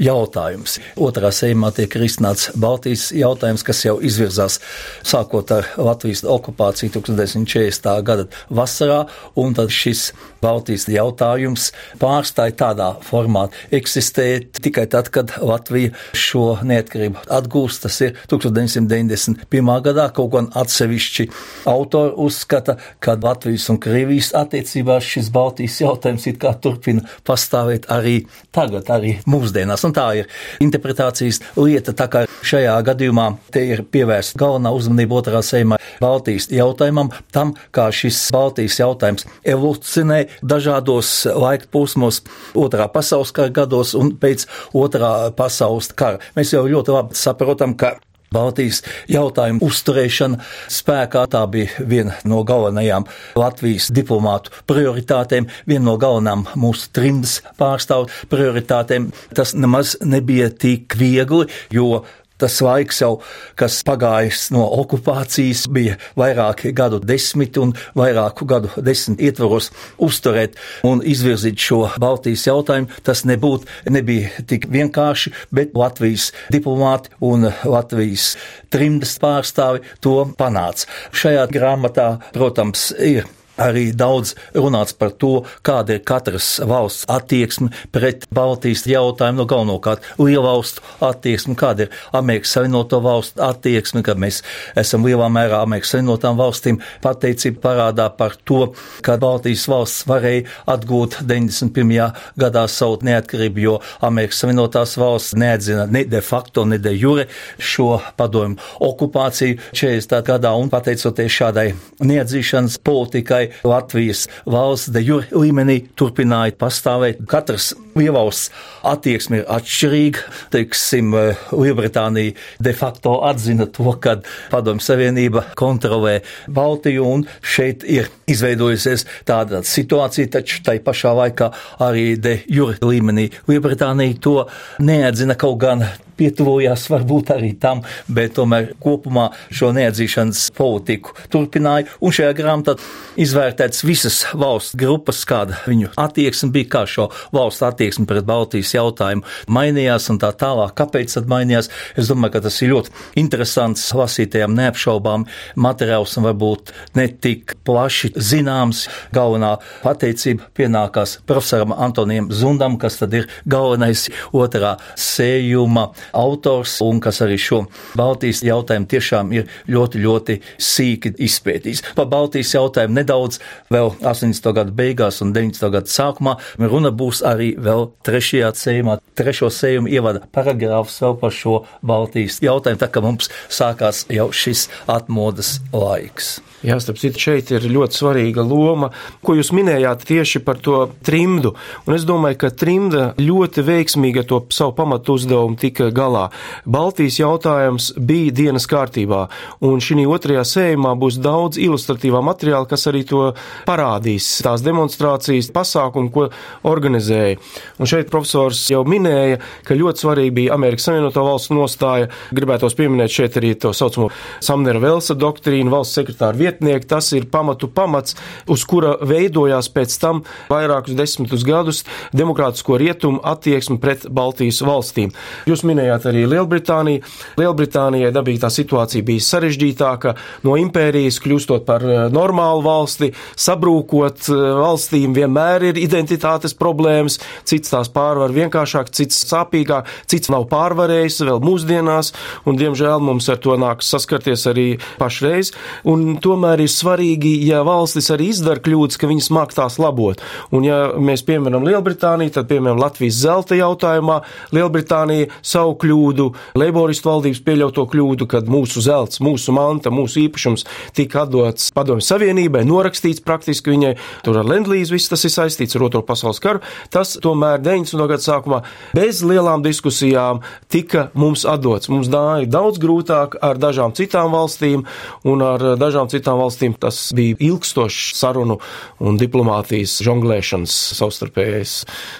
jautājums. 0.01 0.77
Otrā 0.99 1.31
sējumā 1.33 1.71
tiek 1.75 1.97
risināts 1.99 2.51
Baltijas 2.57 3.09
jautājums, 3.15 3.65
kas 3.65 3.83
jau 3.85 3.97
izvirzās 4.03 4.59
sākot 5.05 5.51
ar 5.55 5.69
Latvijas 5.77 6.23
okupāciju 6.27 6.93
1940. 6.99 7.93
gada 8.05 8.27
vasarā, 8.49 9.05
un 9.35 9.55
tad 9.57 9.73
šis 9.73 10.11
Baltijas 10.41 10.85
jautājums 10.91 11.71
pārstāja 12.01 12.55
tādā 12.59 12.89
formā 13.05 13.47
eksistēt 13.73 14.61
tikai 14.63 14.85
tad, 14.91 15.09
kad 15.13 15.33
Latvija 15.41 15.93
šo 16.13 16.59
neatkarību 16.67 17.25
atgūst. 17.33 17.85
Tas 17.87 17.99
ir 18.05 18.13
1991. 18.29 19.73
gadā, 19.87 20.07
kaut 20.13 20.31
gan 20.35 20.51
atsevišķi 20.57 21.27
autori 21.69 22.13
uzskata, 22.27 22.77
ka 23.03 23.17
Latvijas 23.21 23.67
un 23.73 23.81
Krievijas 23.81 24.33
attiecībās 24.37 25.05
šis 25.05 25.31
Baltijas 25.33 25.81
jautājums 25.81 26.27
it 26.29 26.39
kā 26.41 26.53
turpina 26.61 27.05
pastāvēt 27.27 27.89
arī 27.93 28.19
tagad, 28.55 28.89
arī 28.93 29.17
mūsdienās 29.29 29.86
un 29.87 29.95
tā 29.95 30.07
ir 30.21 30.29
interpretācijas 30.63 31.41
lieta. 31.57 31.95
Tā 31.97 32.07
kā 32.11 32.23
šajā 32.47 32.75
gadījumā 32.87 33.27
te 33.53 33.63
ir 33.65 33.83
pievērsta 33.91 34.39
galvenā 34.39 34.73
uzmanība 34.75 35.21
otrā 35.21 35.41
sējumā 35.45 35.79
Baltijas 36.01 36.49
jautājumam, 36.53 37.11
tam, 37.33 37.55
kā 37.73 37.87
šis 37.93 38.19
Baltijas 38.35 38.79
jautājums 38.81 39.27
evolucionē 39.47 40.23
dažādos 40.45 41.11
laika 41.33 41.69
posmos, 41.73 42.21
otrā 42.57 42.89
pasaules 42.91 43.33
kara 43.35 43.53
gados 43.53 43.95
un 43.97 44.13
pēc 44.19 44.45
otrā 44.77 45.31
pasaules 45.37 45.89
kara. 45.97 46.21
Mēs 46.37 46.53
jau 46.53 46.67
ļoti 46.69 46.93
labi 46.93 47.17
saprotam, 47.17 47.75
ka 47.79 47.95
Baltijas 48.33 48.81
jautājuma 49.11 49.63
uzturēšana 49.63 50.41
spēkā 50.73 51.23
tā 51.31 51.43
bija 51.51 51.87
viena 51.87 52.17
no 52.27 52.41
galvenajām 52.47 53.07
Latvijas 53.39 53.87
diplomātu 53.95 54.51
prioritātēm, 54.67 55.47
viena 55.69 55.85
no 55.87 55.95
galvenām 56.01 56.45
mūsu 56.59 56.91
trimdas 56.95 57.39
pārstāvju 57.59 58.27
prioritātēm. 58.31 59.11
Tas 59.37 59.55
nemaz 59.55 59.95
nebija 60.03 60.49
tik 60.51 60.97
viegli, 60.99 61.47
jo 61.71 62.03
Tas 62.37 62.59
laiks 62.61 63.01
jau, 63.01 63.15
kas 63.57 63.79
pagājis 63.87 64.47
no 64.53 64.65
okupācijas, 64.77 65.65
bija 65.73 65.95
vairāki 66.19 66.73
gadu 66.77 66.99
desmiti 67.01 67.61
un 67.63 67.73
vairāku 67.97 68.45
gadu 68.49 68.69
desmit 68.85 69.23
ietvaros 69.25 69.71
uzturēt 70.03 70.57
un 70.85 71.01
izvirzīt 71.01 71.57
šo 71.57 71.83
Baltijas 72.01 72.45
jautājumu. 72.49 72.91
Tas 73.07 73.25
nebūtu, 73.25 73.65
nebija 73.89 74.45
tik 74.49 74.69
vienkārši, 74.73 75.33
bet 75.49 75.73
Latvijas 75.77 76.29
diplomāti 76.53 77.13
un 77.25 77.49
Latvijas 77.65 78.35
trimdas 78.73 79.17
pārstāvi 79.21 79.81
to 80.03 80.19
panāca. 80.37 80.85
Šajā 81.17 81.47
grāmatā, 81.51 82.11
protams, 82.37 82.91
ir 83.01 83.25
arī 83.61 83.89
daudz 83.95 84.35
runāts 84.55 84.95
par 84.97 85.13
to, 85.19 85.43
kāda 85.65 85.97
ir 85.97 86.03
katras 86.07 86.57
valsts 86.63 87.07
attieksme 87.11 87.71
pret 87.93 88.27
Baltijas 88.33 88.85
jautājumu, 88.87 89.41
no 89.41 89.45
galvenokārt 89.49 90.05
lielvalstu 90.21 90.83
attieksme, 91.05 91.55
kāda 91.59 91.87
ir 91.87 91.97
Amerikas 92.15 92.53
Savienoto 92.55 92.99
valstu 93.03 93.43
attieksme, 93.43 94.03
ka 94.05 94.15
mēs 94.17 94.41
esam 94.77 95.05
lielā 95.07 95.29
mērā 95.33 95.61
Amerikas 95.65 95.95
Savienotām 95.95 96.37
valstīm 96.39 96.81
pateicība 97.03 97.61
parādā 97.65 98.07
par 98.17 98.37
to, 98.47 98.71
ka 99.05 99.17
Baltijas 99.21 99.67
valsts 99.69 100.07
varēja 100.09 100.47
atgūt 100.69 101.19
91. 101.27 102.17
gadā 102.39 102.65
savu 102.71 102.99
neatkarību, 103.07 103.63
jo 103.63 103.77
Amerikas 104.05 104.41
Savienotās 104.43 104.97
valsts 104.99 105.37
neatzina 105.37 105.87
ne 105.91 106.03
de 106.07 106.21
facto, 106.21 106.65
ne 106.65 106.79
de 106.81 106.93
jure 106.95 107.27
šo 107.57 107.97
padomu 108.17 108.57
okupāciju 108.83 109.59
40. 109.73 110.21
gadā 110.27 110.53
un 110.57 110.71
pateicoties 110.71 111.33
šādai 111.33 111.67
neatzīšanas 112.03 112.79
politikai, 112.85 113.46
lai 113.63 113.77
Latvijas 113.77 114.27
valsts 114.45 114.91
de 114.91 115.01
jure 115.03 115.27
līmenī 115.31 115.81
turpināja 115.95 116.55
pastāvēt. 116.59 117.21
Katrs 117.29 117.73
lielvalsts 117.97 118.51
attieksme 118.87 119.41
ir 119.41 119.51
atšķirīga. 119.51 120.23
Teiksim, 120.53 121.13
Lielbritānija 121.51 122.35
de 122.63 122.73
facto 122.77 123.17
atzina 123.27 123.67
to, 123.71 123.91
ka 124.01 124.17
Padomju 124.51 124.83
Savienība 124.83 125.45
kontrolē 125.57 126.19
Baltiju, 126.47 127.05
un 127.05 127.27
šeit 127.41 127.85
ir 127.87 128.09
izveidojusies 128.27 129.05
tāda 129.27 129.63
situācija, 129.65 130.31
taču 130.37 130.63
tai 130.65 130.79
pašā 130.83 131.13
laikā 131.17 131.51
arī 131.83 132.09
de 132.19 132.39
jure 132.47 132.77
līmenī 132.81 133.29
Lielbritānija 133.47 134.21
to 134.21 134.37
neatzina 134.83 135.37
kaut 135.39 135.61
gan 135.63 135.85
pietuvojās 136.17 136.87
varbūt 136.91 137.31
arī 137.35 137.53
tam, 137.61 137.83
bet 138.07 138.35
tomēr 138.37 138.73
kopumā 138.83 139.29
šo 139.53 139.71
neatzīšanas 139.77 140.47
politiku 140.57 141.15
turpināja. 141.33 141.87
Un 142.01 142.13
šajā 142.15 142.33
grāmatā 142.37 142.77
izvērtēts 143.19 143.85
visas 143.87 144.19
valsts 144.37 144.77
grupas, 144.77 145.23
kāda 145.27 145.59
viņu 145.67 145.91
attieksme 145.99 146.51
bija, 146.55 146.71
kā 146.77 146.83
šo 146.89 147.09
valstu 147.35 147.67
attieksme 147.69 148.07
pret 148.09 148.27
Baltijas 148.27 148.73
jautājumu 148.75 149.25
mainījās 149.53 150.09
un 150.13 150.21
tā 150.21 150.31
tālāk. 150.37 150.75
Kāpēc 150.77 151.17
tad 151.17 151.29
mainījās? 151.31 151.71
Es 151.97 152.11
domāju, 152.11 152.37
ka 152.37 152.43
tas 152.47 152.59
ir 152.61 152.73
ļoti 152.73 152.93
interesants 153.21 153.85
lasītājiem 153.97 154.55
neapšaubām 154.57 155.25
materiāls 155.59 156.17
un 156.19 156.27
varbūt 156.29 156.73
ne 156.97 157.07
tik 157.07 157.57
plaši 157.67 158.13
zināms. 158.15 158.85
Galvenā 159.15 159.55
pateicība 159.83 160.49
pienākās 160.57 161.17
profesoram 161.27 161.75
Antonijam 161.75 162.29
Zundam, 162.33 162.77
kas 162.81 162.99
tad 163.01 163.15
ir 163.17 163.29
galvenais 163.49 164.07
otrā 164.35 164.75
sējuma 164.97 165.89
autors 166.15 166.77
un 166.85 167.01
kas 167.03 167.21
arī 167.25 167.37
šo 167.41 167.63
Baltijas 167.97 168.43
jautājumu 168.45 168.89
tiešām 168.91 169.33
ir 169.35 169.47
ļoti, 169.71 170.01
ļoti 170.03 170.37
sīki 170.61 171.13
izpētījis. 171.27 171.83
Par 171.97 172.09
Baltijas 172.11 172.53
jautājumu 172.55 172.99
nedaudz 172.99 173.41
vēl 173.73 173.93
80. 174.01 174.51
gadu 174.57 174.75
beigās 174.77 175.21
un 175.25 175.33
90. 175.35 175.71
gadu 175.73 175.91
sākumā 175.91 176.37
runa 176.61 176.91
būs 176.91 177.23
arī 177.27 177.53
vēl 177.59 177.89
trešajā 178.07 178.53
sējumā. 178.57 178.97
Trešo 179.17 179.51
sējumu 179.53 179.91
ievada 179.91 180.25
paragrāfs 180.33 180.99
vēl 181.03 181.17
par 181.21 181.33
šo 181.35 181.61
Baltijas 181.81 182.41
jautājumu, 182.43 182.81
tā 182.81 182.91
kā 182.91 183.03
mums 183.03 183.31
sākās 183.49 184.05
jau 184.13 184.29
šis 184.35 184.67
atmodas 184.91 185.57
laiks. 185.73 186.37
Jā, 186.65 186.79
starp 186.81 186.97
citu, 186.97 187.21
šeit 187.21 187.51
ir 187.53 187.67
ļoti 187.69 187.99
svarīga 187.99 188.41
loma, 188.41 188.89
ko 189.21 189.35
jūs 189.37 189.51
minējāt 189.53 190.07
tieši 190.09 190.41
par 190.41 190.57
to 190.65 190.87
trimdu. 191.05 191.51
Un 191.85 191.93
es 191.93 192.05
domāju, 192.07 192.39
ka 192.41 192.49
trimda 192.49 193.11
ļoti 193.21 193.61
veiksmīgi 193.67 194.23
to 194.25 194.39
savu 194.53 194.73
pamatu 194.79 195.19
uzdevumu 195.19 195.59
tika 195.61 195.91
galā. 195.97 196.27
Baltijas 196.65 197.19
jautājums 197.19 197.91
bija 197.97 198.35
dienas 198.37 198.67
kārtībā, 198.69 199.25
un 199.65 199.81
šī 199.83 200.05
otrajā 200.07 200.43
sējumā 200.45 200.93
būs 200.99 201.17
daudz 201.23 201.57
ilustratīvā 201.61 202.21
materiāla, 202.25 202.67
kas 202.69 202.87
arī 202.89 203.03
to 203.07 203.23
parādīs, 203.67 204.27
tās 204.45 204.63
demonstrācijas, 204.65 205.49
pasākumu, 205.55 206.11
ko 206.13 206.27
organizēja. 206.67 207.39
Un 207.81 207.89
šeit 207.89 208.11
profesors 208.13 208.61
jau 208.71 208.83
minēja, 208.87 209.39
ka 209.67 209.77
ļoti 209.77 210.03
svarīgi 210.03 210.35
bija 210.37 210.55
Amerikas 210.57 210.87
Savienoto 210.87 211.23
Valstu 211.25 211.57
nostāja. 211.57 212.11
Gribētos 212.35 212.77
pieminēt 212.77 213.13
šeit 213.13 213.39
arī 213.39 213.53
to 213.59 213.73
saucamo 213.75 214.09
Samnera 214.43 214.81
Velsa 214.83 215.17
doktrīnu, 215.17 215.71
valsts 215.73 215.97
sekretāru 215.99 216.41
vietnieki, 216.43 216.89
tas 216.89 217.09
ir 217.17 217.27
pamatu 217.31 217.69
pamats, 217.71 218.17
uz 218.47 218.65
kura 218.69 218.95
veidojās 219.01 219.71
pēc 219.73 219.97
tam 220.01 220.23
vairākus 220.51 220.97
desmitus 220.97 221.45
gadus 221.47 221.83
demokrātisko 222.15 222.77
rietumu 222.79 223.21
attieksmi 223.25 223.79
pret 223.81 224.07
Baltijas 224.13 224.61
valstīm. 224.65 225.13
Jūs 225.49 225.65
minējāt 225.67 225.86
arī 225.95 226.25
Lielbritāniju. 226.29 227.01
Lielbritānijai 227.41 228.13
dabīgi 228.13 228.43
tā 228.43 228.51
situācija 228.53 229.05
bija 229.07 229.25
sarežģītāka, 229.25 230.13
no 230.47 230.55
impērijas 230.61 231.17
kļūstot 231.23 231.65
par 231.67 231.83
eh, 231.83 232.05
normālu 232.13 232.63
valsti, 232.67 233.11
sabrūkot 233.47 234.29
eh, 234.29 234.45
valstīm 234.61 235.17
vienmēr 235.17 235.69
ir 235.71 235.81
identitātes 235.81 236.55
problēmas, 236.57 237.19
cits 237.47 237.73
tās 237.73 237.91
pārvar 237.91 238.35
vienkāršāk, 238.35 238.93
cits 238.93 239.25
sāpīgāk, 239.27 239.89
cits 240.05 240.31
nav 240.33 240.47
pārvarējis 240.53 241.23
vēl 241.27 241.43
mūsdienās, 241.43 242.13
un 242.45 242.61
diemžēl 242.61 243.03
mums 243.03 243.27
ar 243.33 243.41
to 243.41 243.57
nāks 243.59 243.89
saskarties 243.91 244.47
arī 244.53 244.69
pašreiz. 245.01 245.51
Un 245.87 246.17
to 246.21 246.27
tomēr 246.27 246.63
ir 246.63 246.71
svarīgi, 246.71 247.33
ja 247.47 247.63
valstis 247.67 248.09
arī 248.13 248.31
izdara 248.33 248.61
kļūdas, 248.63 248.99
ka 248.99 249.09
viņas 249.09 249.29
māk 249.35 249.55
tās 249.55 249.79
labot. 249.81 250.21
Un 250.53 250.67
ja 250.67 250.79
mēs 250.99 251.23
pieminam 251.27 251.65
Lielbritāniju, 251.67 252.33
tad 252.35 252.49
piemēram 252.51 252.81
Latvijas 252.81 253.21
zelta 253.23 253.57
jautājumā 253.57 254.19
Lielbritānija 254.55 255.31
savu 255.41 255.76
kļūdu, 255.81 256.27
Leiboristu 256.59 257.11
valdības 257.11 257.41
pieļauto 257.45 257.85
kļūdu, 257.91 258.27
kad 258.29 258.49
mūsu 258.51 258.83
zelts, 258.85 259.21
mūsu 259.23 259.55
manta, 259.55 259.91
mūsu 259.93 260.23
īpašums 260.25 260.65
tika 260.97 261.23
atdots 261.25 261.71
Padomju 261.75 262.05
Savienībai, 262.05 262.63
norakstīts 262.67 263.23
praktiski 263.25 263.73
viņai, 263.73 263.93
tur 264.25 264.41
ar 264.41 264.49
Lendlīzu 264.49 264.95
viss 264.95 265.11
tas 265.11 265.25
ir 265.27 265.33
saistīts 265.33 265.77
ar 265.77 265.87
Otro 265.87 266.03
pasaules 266.05 266.41
karu, 266.43 266.63
tas 266.93 267.15
tomēr 267.23 267.61
90. 267.63 268.07
gadu 268.11 268.25
sākumā 268.25 268.61
bez 268.97 269.23
lielām 269.25 269.63
diskusijām 269.65 270.41
tika 270.71 271.07
mums 271.17 271.45
atdots. 271.47 271.91
Mums 271.91 272.09
dāja 272.11 272.49
daudz 272.49 272.81
grūtāk 272.81 273.37
ar 273.43 273.59
dažām 273.61 273.93
citām 273.97 274.33
valstīm 274.35 274.85
un 275.27 275.45
ar 275.45 275.63
dažām 275.79 276.09
citām 276.11 276.41
valstīm 276.41 276.75
tas 276.79 276.99
bija 277.17 277.37
ilgstošs 277.49 278.15
sarunu 278.17 278.59
un 279.03 279.19
diplomātijas 279.19 279.97
žonglēšanas 280.05 280.75
savstarpējais 280.97 281.77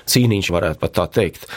cīniņš, 0.09 0.51
varētu 0.53 0.81
pat 0.83 0.95
tā 0.97 1.07
teikt. 1.19 1.47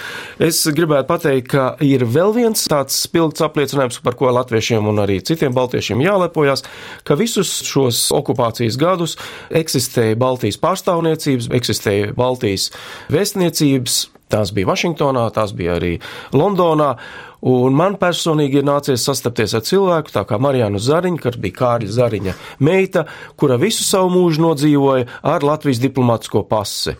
Es 0.43 0.63
gribētu 0.75 1.09
pateikt, 1.11 1.51
ka 1.53 1.65
ir 1.81 2.05
vēl 2.05 2.35
viens 2.37 2.63
tāds 2.71 2.97
spilgts 3.07 3.43
apliecinājums, 3.45 4.01
par 4.05 4.17
ko 4.19 4.31
latviešiem 4.35 4.87
un 4.91 5.03
arī 5.03 5.19
citiem 5.25 5.55
baltiešiem 5.57 6.03
jālepojas, 6.05 6.65
ka 7.05 7.17
visus 7.19 7.51
šos 7.67 8.09
okupācijas 8.17 8.79
gadus 8.81 9.17
eksistēja 9.51 10.19
Baltijas 10.21 10.61
pārstāvniecības, 10.61 11.51
eksistēja 11.57 12.15
Baltijas 12.17 12.71
vēstniecības, 13.13 14.01
tās 14.31 14.53
bija 14.55 14.71
Vašingtonā, 14.71 15.27
tās 15.35 15.55
bija 15.57 15.81
arī 15.81 15.97
Londonā. 16.37 16.95
Un 17.41 17.73
man 17.73 17.95
personīgi 17.97 18.61
ir 18.61 18.67
nācies 18.69 19.01
sastapties 19.09 19.55
ar 19.57 19.65
cilvēku, 19.65 20.13
tā 20.13 20.27
kā 20.29 20.37
Marijānu 20.37 20.77
Zariņu, 20.77 21.23
kas 21.25 21.39
bija 21.41 21.57
Kārļa 21.57 21.95
Zariņa 21.97 22.35
meita, 22.69 23.07
kura 23.41 23.57
visu 23.61 23.87
savu 23.87 24.13
mūžu 24.13 24.45
nodzīvoja 24.45 25.09
ar 25.25 25.47
Latvijas 25.49 25.81
diplomātsko 25.81 26.45
pasi. 26.51 26.99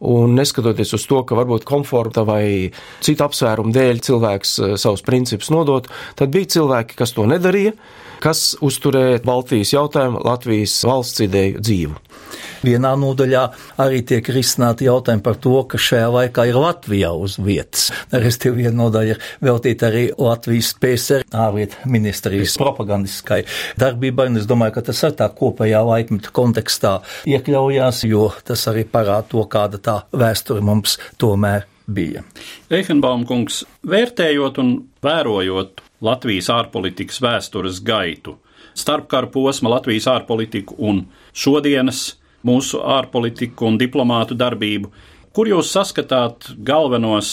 Un 0.00 0.32
neskatoties 0.32 0.94
uz 0.96 1.04
to, 1.04 1.20
ka 1.28 1.36
varbūt 1.36 1.66
komforta 1.68 2.24
vai 2.24 2.72
citu 3.04 3.26
apsvērumu 3.26 3.74
dēļ 3.74 4.00
cilvēks 4.06 4.52
eh, 4.64 4.76
savus 4.80 5.04
principus 5.04 5.52
nodot, 5.52 5.90
tad 6.16 6.32
bija 6.32 6.48
cilvēki, 6.56 6.96
kas 6.96 7.12
to 7.16 7.26
nedarīja, 7.28 7.74
kas 8.24 8.54
uzturēja 8.64 9.20
Baltijas 9.26 9.74
jautājumu, 9.76 10.22
Latvijas 10.24 10.78
valsts 10.88 11.26
ideju 11.28 11.60
dzīvu. 11.60 12.09
Vienā 12.60 12.92
nodaļā 13.00 13.42
arī 13.80 14.02
tiek 14.04 14.26
risināti 14.34 14.84
jautājumi 14.84 15.24
par 15.24 15.38
to, 15.40 15.54
ka 15.70 15.80
šajā 15.80 16.10
laikā 16.12 16.44
ir 16.50 16.58
Latvijā 16.60 17.12
uz 17.16 17.38
vietas. 17.40 17.88
Restīvi 18.12 18.66
viena 18.66 18.76
nodaļa 18.82 19.14
ir 19.14 19.22
veltīta 19.44 19.88
arī 19.88 20.04
Latvijas 20.20 20.74
PSR 20.80 21.24
ārlietu 21.32 21.88
ministrijas 21.88 22.58
propagandiskai 22.60 23.42
darbībai, 23.80 24.28
un 24.32 24.42
es 24.42 24.48
domāju, 24.50 24.76
ka 24.76 24.84
tas 24.90 25.00
ar 25.08 25.16
tā 25.16 25.30
kopējā 25.40 25.80
laikmeta 25.88 26.34
kontekstā 26.36 26.98
iekļaujās, 27.32 28.04
jo 28.10 28.28
tas 28.44 28.66
arī 28.68 28.84
parāda 28.84 29.30
to, 29.32 29.44
kāda 29.48 29.80
tā 29.80 29.96
vēsture 30.12 30.64
mums 30.64 30.98
tomēr 31.20 31.64
bija. 31.90 32.24
Eihenbaum 32.70 33.24
kungs, 33.28 33.64
vērtējot 33.88 34.60
un 34.62 34.76
vērojot 35.04 35.80
Latvijas 36.04 36.48
ārpolitikas 36.52 37.20
vēstures 37.24 37.80
gaitu, 37.84 38.36
starpkara 38.78 39.28
posma 39.32 39.74
Latvijas 39.74 40.08
ārpolitiku 40.12 40.76
un 40.78 41.02
šodienas 41.32 42.16
mūsu 42.46 42.80
ārpolitiku 42.82 43.68
un 43.68 43.78
diplomātu 43.80 44.36
darbību. 44.38 44.90
Kur 45.36 45.50
jūs 45.50 45.72
saskatāt 45.76 46.50
galvenos 46.66 47.30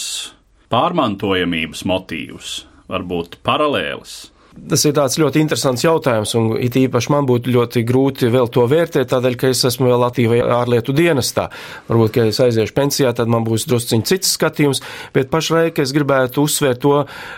pārmantojamības 0.71 1.85
motīvus, 1.87 2.57
varbūt 2.91 3.39
paralēlis? 3.47 4.17
Tas 4.67 4.83
ir 4.87 4.93
tāds 4.97 5.15
ļoti 5.19 5.39
interesants 5.43 5.83
jautājums, 5.85 6.33
un 6.35 6.49
it 6.59 6.75
īpaši 6.75 7.11
man 7.13 7.27
būtu 7.29 7.51
ļoti 7.53 7.83
grūti 7.87 8.29
vēl 8.33 8.49
to 8.51 8.65
vērtēt, 8.67 9.07
tādēļ, 9.13 9.35
ka 9.39 9.51
es 9.53 9.61
esmu 9.69 9.87
vēl 9.91 10.05
aktīvajā 10.07 10.47
ārlietu 10.57 10.95
dienestā. 10.97 11.45
Varbūt, 11.87 12.11
ka 12.15 12.25
es 12.31 12.39
aiziešu 12.43 12.75
pensijā, 12.75 13.13
tad 13.15 13.31
man 13.31 13.45
būs 13.47 13.67
drusciņš 13.69 14.07
cits 14.09 14.33
skatījums, 14.35 14.81
bet 15.15 15.29
pašlaik 15.31 15.79
es 15.83 15.93
gribētu 15.95 16.43
uzsvērt 16.43 16.81
to, 16.83 16.95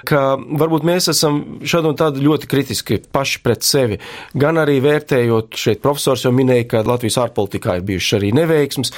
ka 0.09 0.21
varbūt 0.39 0.87
mēs 0.87 1.09
esam 1.13 1.41
šādi 1.61 1.91
un 1.91 1.99
tādi 1.99 2.23
ļoti 2.25 2.49
kritiski 2.49 3.01
paši 3.13 3.43
pret 3.45 3.67
sevi. 3.67 3.99
Gan 4.39 4.61
arī 4.63 4.79
vērtējot, 4.85 5.59
šeit 5.59 5.83
profesors 5.85 6.25
jau 6.25 6.33
minēja, 6.33 6.69
ka 6.71 6.83
Latvijas 6.87 7.19
ārpolitikā 7.25 7.77
ir 7.77 7.85
bijušas 7.91 8.17
arī 8.21 8.31
neveiksmes. 8.39 8.93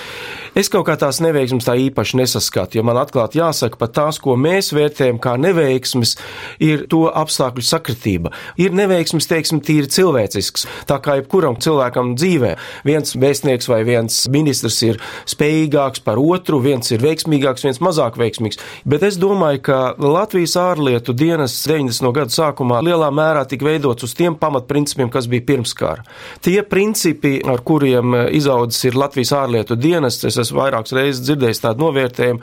Es 0.55 0.71
kaut 0.71 0.85
kā 0.87 0.95
tās 0.99 1.19
neveiksmes 1.23 1.67
tā 1.67 1.75
īpaši 1.87 2.21
nesaskatu, 2.21 2.79
jo 2.79 2.87
man 2.87 3.01
atklāti 3.01 3.41
jāsaka, 3.41 3.79
pat 3.81 3.97
tās, 3.97 4.21
ko 4.23 4.37
mēs 4.39 4.71
vērtējam 4.77 5.19
kā 5.23 5.35
neveiksmes, 5.41 6.15
ir 6.63 6.87
to 6.91 7.05
apstākļu 7.11 7.65
sakritība 7.65 8.10
kārtība. 8.11 8.31
Ir 8.57 8.73
neveiksmes, 8.75 9.27
teiksim, 9.27 9.61
tīri 9.61 9.89
cilvēcisks. 9.89 10.65
Tā 10.87 10.99
kā 11.01 11.17
jebkuram 11.19 11.57
cilvēkam 11.61 12.15
dzīvē 12.15 12.55
viens 12.85 13.15
vēstnieks 13.15 13.69
vai 13.69 13.83
viens 13.83 14.27
ministrs 14.29 14.81
ir 14.83 14.99
spējīgāks 15.25 16.03
par 16.03 16.17
otru, 16.19 16.59
viens 16.59 16.89
ir 16.91 17.01
veiksmīgāks, 17.01 17.63
viens 17.63 17.81
mazāk 17.81 18.17
veiksmīgs. 18.17 18.59
Bet 18.85 19.03
es 19.03 19.17
domāju, 19.17 19.61
ka 19.61 19.79
Latvijas 19.97 20.55
ārlietu 20.57 21.13
dienas 21.13 21.55
90. 21.67 22.11
gadu 22.13 22.31
sākumā 22.31 22.81
lielā 22.83 23.11
mērā 23.11 23.45
tika 23.47 23.65
veidots 23.65 24.03
uz 24.03 24.15
tiem 24.17 24.35
pamatprincipiem, 24.35 25.09
kas 25.11 25.27
bija 25.27 25.45
pirms 25.45 25.73
kara. 25.77 26.03
Tie 26.41 26.61
principi, 26.63 27.39
ar 27.45 27.63
kuriem 27.63 28.15
izaudzis 28.31 28.89
ir 28.89 28.99
Latvijas 28.99 29.33
ārlietu 29.37 29.77
dienas, 29.79 30.21
es 30.25 30.37
esmu 30.41 30.61
vairākas 30.61 30.95
reizes 30.97 31.23
dzirdējis 31.25 31.63
tādu 31.65 31.87
novērtējumu, 31.87 32.41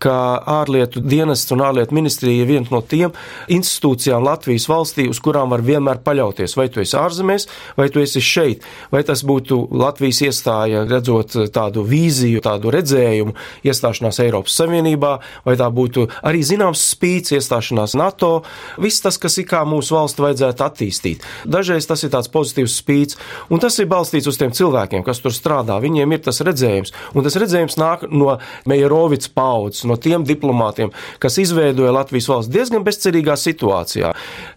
ka 0.00 0.40
ārlietu 0.48 1.02
dienests 1.04 1.52
un 1.52 1.60
ārlietu 1.64 1.94
ministrija 1.96 2.42
ir 2.42 2.48
viena 2.48 2.72
no 2.72 2.80
tiem 2.80 3.12
institūcijām 3.52 4.24
Latvijas 4.24 4.66
valstī, 4.70 5.06
uz 5.10 5.20
kurām 5.20 5.52
var 5.52 5.60
vienmēr 5.64 6.00
paļauties. 6.04 6.56
Vai 6.56 6.68
tu 6.72 6.80
esi 6.80 6.96
ārzemēs, 6.96 7.46
vai 7.76 7.90
tu 7.92 8.00
esi 8.00 8.22
šeit, 8.24 8.64
vai 8.92 9.02
tas 9.06 9.22
būtu 9.26 9.60
Latvijas 9.76 10.22
iestāja, 10.24 10.86
redzot 10.88 11.36
tādu 11.52 11.84
vīziju, 11.88 12.40
tādu 12.44 12.72
redzējumu, 12.72 13.36
iestāšanās 13.68 14.22
Eiropas 14.24 14.56
Savienībā, 14.60 15.12
vai 15.44 15.56
tā 15.60 15.68
būtu 15.74 16.06
arī 16.26 16.40
zināms 16.48 16.86
spīts 16.94 17.36
iestāšanās 17.36 17.96
NATO, 18.00 18.32
viss 18.80 19.04
tas, 19.04 19.20
kas 19.20 19.36
ir 19.42 19.48
kā 19.52 19.62
mūsu 19.68 19.98
valsts 19.98 20.24
vajadzētu 20.24 20.64
attīstīt. 20.64 21.28
Dažreiz 21.44 21.88
tas 21.90 22.06
ir 22.06 22.14
tāds 22.14 22.32
pozitīvs 22.32 22.78
spīts, 22.80 23.20
un 23.52 23.60
tas 23.60 23.76
ir 23.82 23.90
balstīts 23.90 24.30
uz 24.30 24.40
tiem 24.40 24.54
cilvēkiem, 24.56 25.04
kas 25.04 25.20
tur 25.20 25.36
strādā. 25.36 25.76
Viņiem 25.82 26.16
ir 26.16 26.24
tas 26.24 26.40
redzējums, 26.46 26.94
un 27.12 27.26
tas 27.26 27.36
redzējums 27.40 27.76
nāk 27.80 28.08
no 28.08 28.38
Meijerovics 28.70 29.28
paudzes, 29.36 29.89
no 29.90 29.98
tiem 30.00 30.24
diplomātiem, 30.26 30.92
kas 31.22 31.38
izveidoja 31.42 31.92
Latvijas 31.94 32.28
valsts 32.30 32.52
diezgan 32.52 32.84
bezcerīgā 32.86 33.36
situācijā. 33.40 34.12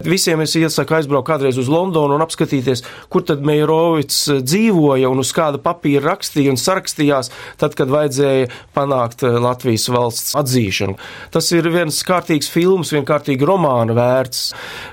Visiem 0.06 0.44
es 0.46 0.56
iesaku 0.60 1.00
aizbraukt 1.00 1.30
kādreiz 1.32 1.60
uz 1.62 1.72
Londonu 1.72 2.18
un 2.18 2.24
apskatīties, 2.26 2.84
kur 3.12 3.26
tad 3.28 3.44
Meijerovics 3.46 4.20
dzīvoja 4.44 5.10
un 5.12 5.24
uz 5.24 5.34
kāda 5.36 5.62
papīra 5.64 6.14
rakstīja 6.14 6.54
un 6.54 6.60
sarakstījās, 6.60 7.32
tad, 7.62 7.76
kad 7.78 7.92
vajadzēja 7.94 8.50
panākt 8.76 9.24
Latvijas 9.24 9.88
valsts 9.94 10.36
atzīšanu. 10.40 10.98
Tas 11.34 11.50
ir 11.56 11.70
viens 11.74 12.00
kārtīgs 12.06 12.50
films, 12.54 12.94
vienkārtīgi 12.94 13.48
romāna 13.48 13.96
vērts, 13.98 14.44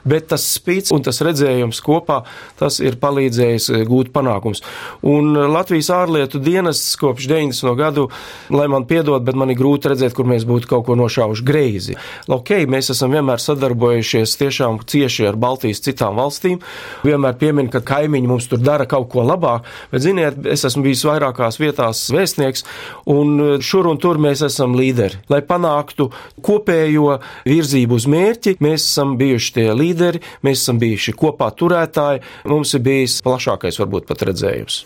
bet 0.09 0.31
tas 0.33 0.47
spīts 0.57 0.95
un 0.95 1.05
tas 1.07 1.21
redzējums 1.25 1.83
kopā, 1.85 2.23
tas 2.61 2.81
ir 2.85 2.99
palīdzējis 3.03 3.71
gūt 3.89 4.13
panākums. 4.15 4.65
Un 5.07 5.35
Latvijas 5.53 5.91
ārlietu 5.95 6.41
dienests 6.43 6.97
kopš 7.01 7.29
90. 7.31 7.75
gadu, 7.79 8.09
lai 8.55 8.69
man 8.71 8.87
piedod, 8.89 9.23
bet 9.27 9.39
man 9.39 9.53
ir 9.53 9.59
grūti 9.61 9.93
redzēt, 9.93 10.15
kur 10.17 10.29
mēs 10.31 10.47
būtu 10.49 10.71
kaut 10.71 10.87
ko 10.89 10.97
nošāvuši 10.99 11.47
greizi. 11.47 11.97
Ok, 12.31 12.55
mēs 12.71 12.93
esam 12.95 13.15
vienmēr 13.15 13.43
sadarbojušies 13.43 14.37
tiešām 14.41 14.81
cieši 14.89 15.29
ar 15.31 15.39
Baltijas 15.41 15.83
citām 15.85 16.19
valstīm, 16.21 16.61
vienmēr 17.07 17.37
piemin, 17.41 17.71
ka 17.73 17.83
kaimiņi 17.87 18.31
mums 18.31 18.49
tur 18.51 18.63
dara 18.63 18.87
kaut 18.91 19.11
ko 19.13 19.25
labāk, 19.27 19.69
bet 19.93 20.05
ziniet, 20.05 20.39
es 20.49 20.65
esmu 20.69 20.85
bijis 20.87 21.05
vairākās 21.09 21.61
vietās 21.61 22.03
vēstnieks, 22.15 22.67
un 23.11 23.61
šur 23.65 23.91
un 23.91 24.01
tur 24.01 24.21
mēs 24.23 24.45
esam 24.47 24.77
līderi. 24.79 25.23
Lai 25.33 25.43
panāktu 25.47 26.11
kopējo 26.45 27.19
virzību 27.49 28.01
uz 28.01 28.09
mērķi, 28.11 28.57
mēs 28.65 28.87
esam 28.87 29.17
bijuši 29.21 29.55
tie 29.59 29.69
līderi, 29.77 30.23
mēs 30.47 30.65
esam 30.65 30.81
bijuši 30.83 31.17
kopā 31.19 31.51
turētāji, 31.57 32.25
mums 32.51 32.75
ir 32.77 32.85
bijis 32.87 33.21
plašākais 33.27 33.81
varbūt 33.83 34.09
pat 34.11 34.29
redzējums. 34.31 34.83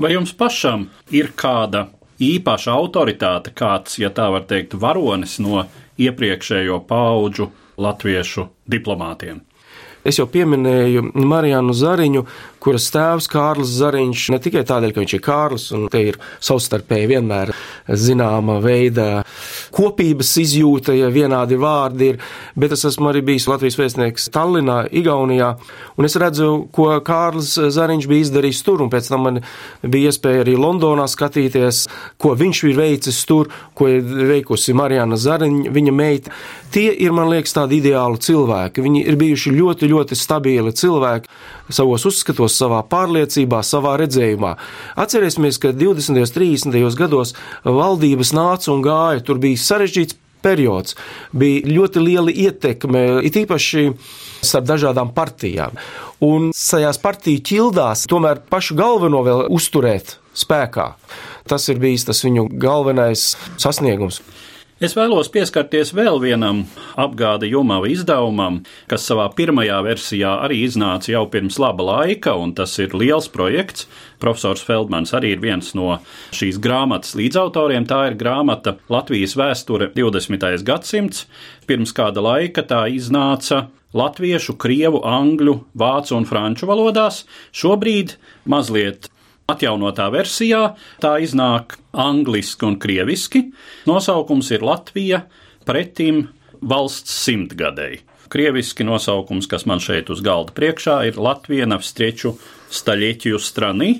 Vai 0.00 0.14
jums 0.14 0.32
pašam 0.34 0.88
ir 1.12 1.34
kāda 1.36 1.86
īpaša 2.22 2.74
autoritāte, 2.74 3.54
kāds, 3.56 3.98
ja 4.02 4.12
tā 4.14 4.28
var 4.34 4.46
teikt, 4.50 4.76
varonis 4.78 5.38
no 5.42 5.64
iepriekšējo 6.00 6.82
pauģu 6.88 7.48
latviešu 7.82 8.48
diplomātiem? 8.70 9.42
Es 10.02 10.18
jau 10.18 10.26
pieminēju 10.26 11.12
Marijānu 11.14 11.74
Zariņu, 11.78 12.24
kuras 12.62 12.88
tēvs 12.90 13.28
Kārlis 13.30 13.70
Zariņš 13.78 14.24
ne 14.34 14.40
tikai 14.42 14.64
tādēļ, 14.66 14.94
ka 14.94 15.02
viņš 15.04 15.14
ir 15.14 15.22
Kārlis 15.22 15.66
un 15.76 15.84
te 15.92 16.00
ir 16.08 16.18
savstarpēji 16.42 17.10
vienmēr 17.12 17.52
zināma 17.86 18.58
veida 18.64 19.22
kopības 19.72 20.34
izjūta, 20.42 20.94
ja 20.96 21.10
vienādi 21.12 21.58
vārdi 21.60 22.12
ir, 22.12 22.20
bet 22.58 22.74
es 22.76 22.84
esmu 22.88 23.10
arī 23.10 23.22
bijis 23.32 23.48
Latvijas 23.50 23.78
vēstnieks 23.80 24.28
Tallinā, 24.34 24.82
Igaunijā, 24.92 25.52
un 25.96 26.08
es 26.08 26.16
redzu, 26.20 26.50
ko 26.74 26.88
Kārlis 27.04 27.54
Zariņš 27.76 28.08
bija 28.10 28.26
izdarījis 28.28 28.62
tur, 28.66 28.84
un 28.84 28.92
pēc 28.92 29.10
tam 29.12 29.26
man 29.26 29.40
bija 29.82 30.12
iespēja 30.12 30.44
arī 30.44 30.56
Londonā 30.60 31.08
skatīties, 31.10 31.86
ko 32.20 32.34
viņš 32.38 32.64
ir 32.68 32.78
veicis 32.78 33.22
tur, 33.28 33.52
ko 33.78 33.88
ir 33.90 34.04
veikusi 34.32 34.76
Marijāna 34.76 35.18
Zariņa, 35.20 35.72
viņa 35.72 35.96
meita. 35.96 36.36
Tie 36.72 36.88
ir, 37.04 37.12
man 37.12 37.28
liekas, 37.28 37.52
tādi 37.52 37.82
ideāli 37.82 38.16
cilvēki. 38.24 38.80
Viņi 38.80 39.02
ir 39.04 39.18
bijuši 39.20 39.50
ļoti, 39.52 39.90
ļoti 39.92 40.16
stabili 40.16 40.72
cilvēki 40.72 41.28
savos 41.72 42.06
uzskatos, 42.08 42.56
savā 42.56 42.80
pārliecībā, 42.88 43.60
savā 43.64 43.94
redzējumā. 44.00 44.54
Atcerēsimies, 45.00 45.58
ka 45.60 45.74
20. 45.76 46.16
un 46.16 46.32
30. 46.32 46.96
gados 46.96 47.34
valdības 47.64 48.32
nāca 48.36 48.72
un 48.72 48.84
gāja, 48.84 49.20
tur 49.26 49.40
bija 49.42 49.60
sarežģīts 49.62 50.18
periods, 50.42 50.96
bija 51.32 51.62
ļoti 51.70 52.02
liela 52.02 52.32
ietekme, 52.34 53.22
it 53.26 53.36
īpaši 53.38 53.92
starp 54.42 54.66
dažādām 54.68 55.12
partijām. 55.14 55.78
Un 56.22 56.50
tajās 56.54 56.98
partiju 57.02 57.42
ķildās 57.46 58.06
tomēr 58.10 58.42
pašu 58.50 58.76
galveno 58.78 59.22
vēl 59.26 59.46
uzturēt 59.54 60.16
spēkā. 60.38 60.92
Tas 61.48 61.66
ir 61.70 61.80
bijis 61.82 62.06
tas 62.08 62.22
viņu 62.24 62.48
galvenais 62.62 63.32
sasniegums. 63.60 64.20
Es 64.82 64.96
vēlos 64.98 65.28
pieskarties 65.30 65.92
vēl 65.94 66.16
vienam 66.18 66.64
apgāde 66.98 67.46
Jumava 67.46 67.86
izdevumam, 67.86 68.56
kas 68.90 69.04
savā 69.06 69.28
pirmajā 69.38 69.76
versijā 69.86 70.32
arī 70.42 70.64
iznāca 70.66 71.12
jau 71.12 71.20
pirms 71.30 71.60
laba 71.62 71.86
laika, 71.86 72.34
un 72.34 72.50
tas 72.58 72.74
ir 72.82 72.96
liels 72.98 73.28
projekts. 73.30 73.86
Profesors 74.18 74.64
Feldmans 74.66 75.14
arī 75.14 75.36
ir 75.36 75.44
viens 75.44 75.70
no 75.78 76.00
šīs 76.34 76.58
grāmatas 76.64 77.14
līdzautoriem. 77.14 77.86
Tā 77.86 78.00
ir 78.10 78.18
grāmata 78.18 78.74
Latvijas 78.90 79.36
vēsture 79.38 79.92
20. 79.94 80.66
gadsimts. 80.66 81.28
Pirms 81.70 81.94
kāda 81.94 82.26
laika 82.26 82.66
tā 82.66 82.82
iznāca 82.90 83.68
latviešu, 83.94 84.58
krievu, 84.58 85.04
angļu, 85.06 85.60
vācu 85.78 86.18
un 86.18 86.26
franču 86.26 86.66
valodās. 86.66 87.22
Šobrīd 87.54 88.16
mazliet 88.50 89.12
atjaunotā 89.52 90.08
versijā 90.12 90.62
tā 91.02 91.16
iznāk 91.24 91.78
angliski 91.92 92.68
un 92.68 92.78
krieviski. 92.82 93.46
Nosaukums 93.88 94.50
ir 94.54 94.64
Latvija 94.66 95.24
pretim 95.68 96.26
valsts 96.62 97.14
simtgadēji. 97.26 98.02
Krieviski 98.32 98.84
nosaukums, 98.88 99.44
kas 99.44 99.66
man 99.68 99.82
šeit 99.82 100.08
uz 100.10 100.22
galda 100.24 100.54
priekšā, 100.56 101.02
ir 101.10 101.18
Latvija 101.20 101.66
navstrieču 101.68 102.32
staļieķiju 102.72 103.40
stranī, 103.42 103.90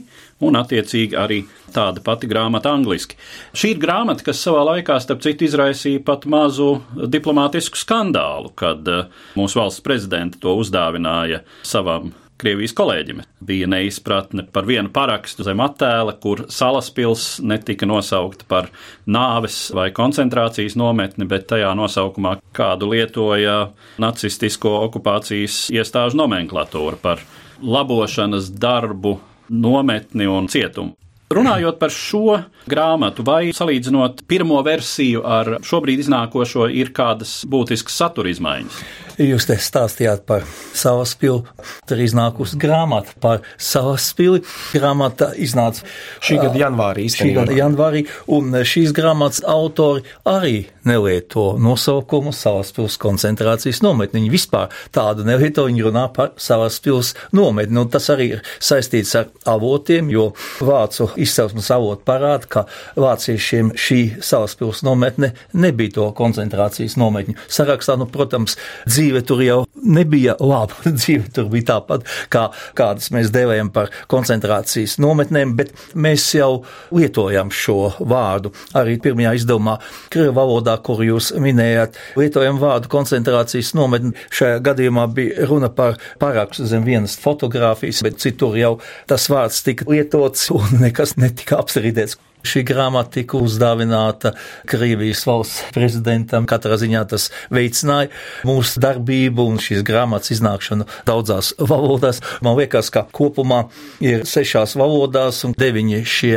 un 0.42 0.56
attiecīgi 0.58 1.18
arī 1.18 1.42
tāda 1.74 2.02
pati 2.04 2.30
grāmata 2.30 2.72
angliski. 2.72 3.18
Šī 3.52 3.74
ir 3.74 3.82
grāmata, 3.82 4.24
kas 4.26 4.40
savā 4.42 4.64
laikā, 4.70 4.96
starp 5.04 5.22
citu, 5.24 5.46
izraisīja 5.46 6.02
pat 6.06 6.24
mazu 6.30 6.70
diplomātisku 6.96 7.78
skandālu, 7.80 8.54
kad 8.58 8.88
eh, 8.88 9.06
mūsu 9.38 9.60
valsts 9.60 9.84
prezidenta 9.84 10.40
to 10.42 10.56
uzdāvināja 10.62 11.42
savam 11.66 12.14
Krievijas 12.42 12.72
kolēģim. 12.74 13.20
Bija 13.46 13.68
neizpratne 13.70 14.42
par 14.50 14.66
vienu 14.66 14.90
parakstu 14.90 15.44
zem 15.46 15.60
attēla, 15.62 16.16
kur 16.22 16.44
salaspils 16.50 17.36
netika 17.46 17.86
nosaukta 17.86 18.48
par 18.50 18.70
nāves 19.06 19.68
vai 19.76 19.92
koncentrācijas 19.94 20.74
nometni, 20.78 21.28
bet 21.30 21.46
tajā 21.52 21.70
nosaukumā 21.78 22.40
kādu 22.56 22.90
lietoja 22.90 23.68
nacistisko 24.02 24.74
okupācijas 24.88 25.68
iestāžu 25.70 26.18
nomenklatūra 26.18 26.98
par 27.04 27.22
labošanas 27.62 28.50
darbu 28.58 29.20
nometni 29.52 30.26
un 30.26 30.50
cietumu. 30.50 30.96
Runājot 31.32 31.78
par 31.80 31.94
šo 31.94 32.40
grāmatu, 32.68 33.24
vai 33.24 33.54
salīdzinot 33.56 34.26
pirmo 34.28 34.58
versiju 34.66 35.22
ar 35.24 35.54
šobrīd 35.64 36.02
iznākošo, 36.02 36.66
ir 36.68 36.90
kādas 36.92 37.38
būtiskas 37.48 38.02
satura 38.02 38.34
izmaiņas? 38.34 38.82
Jūs 39.22 39.44
te 39.46 39.54
stāstījāt 39.60 40.24
par 40.26 40.42
savas 40.74 41.12
pili, 41.18 41.44
tur 41.86 42.00
iznākusi 42.02 42.56
grāmata 42.58 43.14
par 43.22 43.44
savas 43.54 44.08
pili. 44.18 44.40
Grāmata 44.74 45.28
iznāca 45.38 45.84
šī 46.24 46.38
gada 46.40 46.58
janvārī. 46.58 47.06
Šī 47.12 47.28
gada 47.36 47.54
janvārī, 47.54 48.02
un 48.34 48.50
šīs 48.66 48.90
grāmatas 48.96 49.44
autori 49.46 50.02
arī 50.26 50.64
nelieto 50.88 51.52
nosaukumu 51.62 52.32
savas 52.34 52.72
pils 52.74 52.96
koncentrācijas 53.02 53.82
nometni. 53.84 54.22
Viņi 54.22 54.32
vispār 54.32 54.72
tādu 54.94 55.26
nelieto, 55.28 55.68
viņi 55.68 55.86
runā 55.86 56.08
par 56.14 56.32
savas 56.42 56.80
pils 56.82 57.12
nometni. 57.36 57.78
Un 57.78 57.92
tas 57.92 58.10
arī 58.10 58.28
ir 58.38 58.42
saistīts 58.58 59.14
ar 59.20 59.30
avotiem, 59.54 60.10
jo 60.10 60.32
vācu 60.64 61.12
izcelsmes 61.22 61.70
avoti 61.74 62.02
parāda, 62.08 62.48
ka 62.48 62.64
vāciešiem 62.98 63.74
šī 63.78 64.00
savas 64.24 64.56
pils 64.58 64.82
nometne 64.86 65.30
nebija 65.54 65.98
to 66.00 66.10
koncentrācijas 66.18 66.98
nometņu 66.98 67.38
sarakstā. 67.46 67.98
Nu, 68.00 68.08
protams, 68.10 68.56
dzīve 68.88 69.11
tur 69.20 69.42
jau 69.44 69.58
nebija 69.82 70.36
laba. 70.40 70.74
dzīve 70.98 71.28
tur 71.34 71.50
bija 71.52 71.68
tāpat, 71.74 72.06
kā 72.32 72.46
kādas 72.78 73.10
mēs 73.14 73.32
devējam 73.34 73.72
par 73.74 73.90
koncentrācijas 74.12 74.98
nometnēm, 75.02 75.54
bet 75.58 75.72
mēs 75.94 76.28
jau 76.36 76.62
lietojam 76.94 77.52
šo 77.52 77.92
vārdu 77.98 78.54
arī 78.78 78.98
pirmajā 79.02 79.34
izdevumā 79.42 79.78
Krievu 80.12 80.34
valodā, 80.36 80.78
kuru 80.84 81.10
jūs 81.10 81.32
minējāt. 81.42 81.98
Lietojam 82.18 82.60
vārdu 82.62 82.90
koncentrācijas 82.92 83.74
nometni. 83.78 84.14
Šajā 84.32 84.62
gadījumā 84.64 85.06
bija 85.14 85.46
runa 85.50 85.70
par 85.72 85.98
parakstu 86.22 86.66
zem 86.70 86.86
vienas 86.88 87.18
fotogrāfijas, 87.20 88.02
bet 88.06 88.20
citur 88.22 88.56
jau 88.58 88.74
tas 89.10 89.28
vārds 89.32 89.62
tika 89.66 89.88
lietots 89.90 90.50
un 90.54 90.82
nekas 90.82 91.18
netika 91.20 91.60
apstrīdēts. 91.62 92.18
Šī 92.42 92.64
grāmata 92.66 93.20
tika 93.20 93.38
uzdāvināta 93.38 94.32
Krievijas 94.66 95.22
valsts 95.28 95.68
prezidentam. 95.74 96.46
Katrā 96.50 96.74
ziņā 96.80 97.04
tas 97.12 97.28
veicināja 97.54 98.10
mūsu 98.48 98.80
darbību 98.82 99.44
un 99.52 99.60
šīs 99.62 99.84
grāmatas 99.86 100.32
iznākšanu 100.34 100.88
daudzās 101.06 101.52
valodās. 101.60 102.18
Man 102.42 102.56
liekas, 102.58 102.90
ka 102.90 103.04
kopumā 103.14 103.60
ir 104.02 104.26
sešās 104.26 104.74
valodās 104.78 105.44
un 105.46 105.54
deviņi 105.58 106.00
šie 106.02 106.32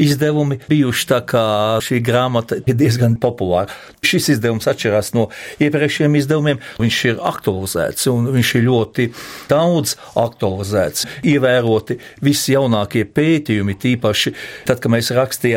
izdevumi 0.00 0.62
bijuši 0.70 1.08
tā 1.12 1.20
kā 1.28 1.44
šī 1.84 2.00
grāmata 2.08 2.62
ir 2.64 2.78
diezgan 2.80 3.18
populāra. 3.20 3.68
Šis 4.00 4.30
izdevums 4.36 4.68
atšķirās 4.70 5.12
no 5.18 5.28
iepriekšējiem 5.60 6.18
izdevumiem. 6.22 6.64
Viņš 6.80 7.02
ir 7.12 7.22
aktualizēts 7.30 8.08
un 8.14 8.32
viņš 8.32 8.54
ir 8.56 8.66
ļoti 8.70 9.08
daudz 9.52 9.96
aktualizēts, 10.16 11.06
ievēroti 11.28 11.98
visi 12.24 12.56
jaunākie 12.56 13.04
pētījumi, 13.04 13.76
tīpaši 13.84 14.34
tad, 14.64 14.80
kad 14.80 14.92
mēs 14.96 15.12
rakstījām 15.16 15.49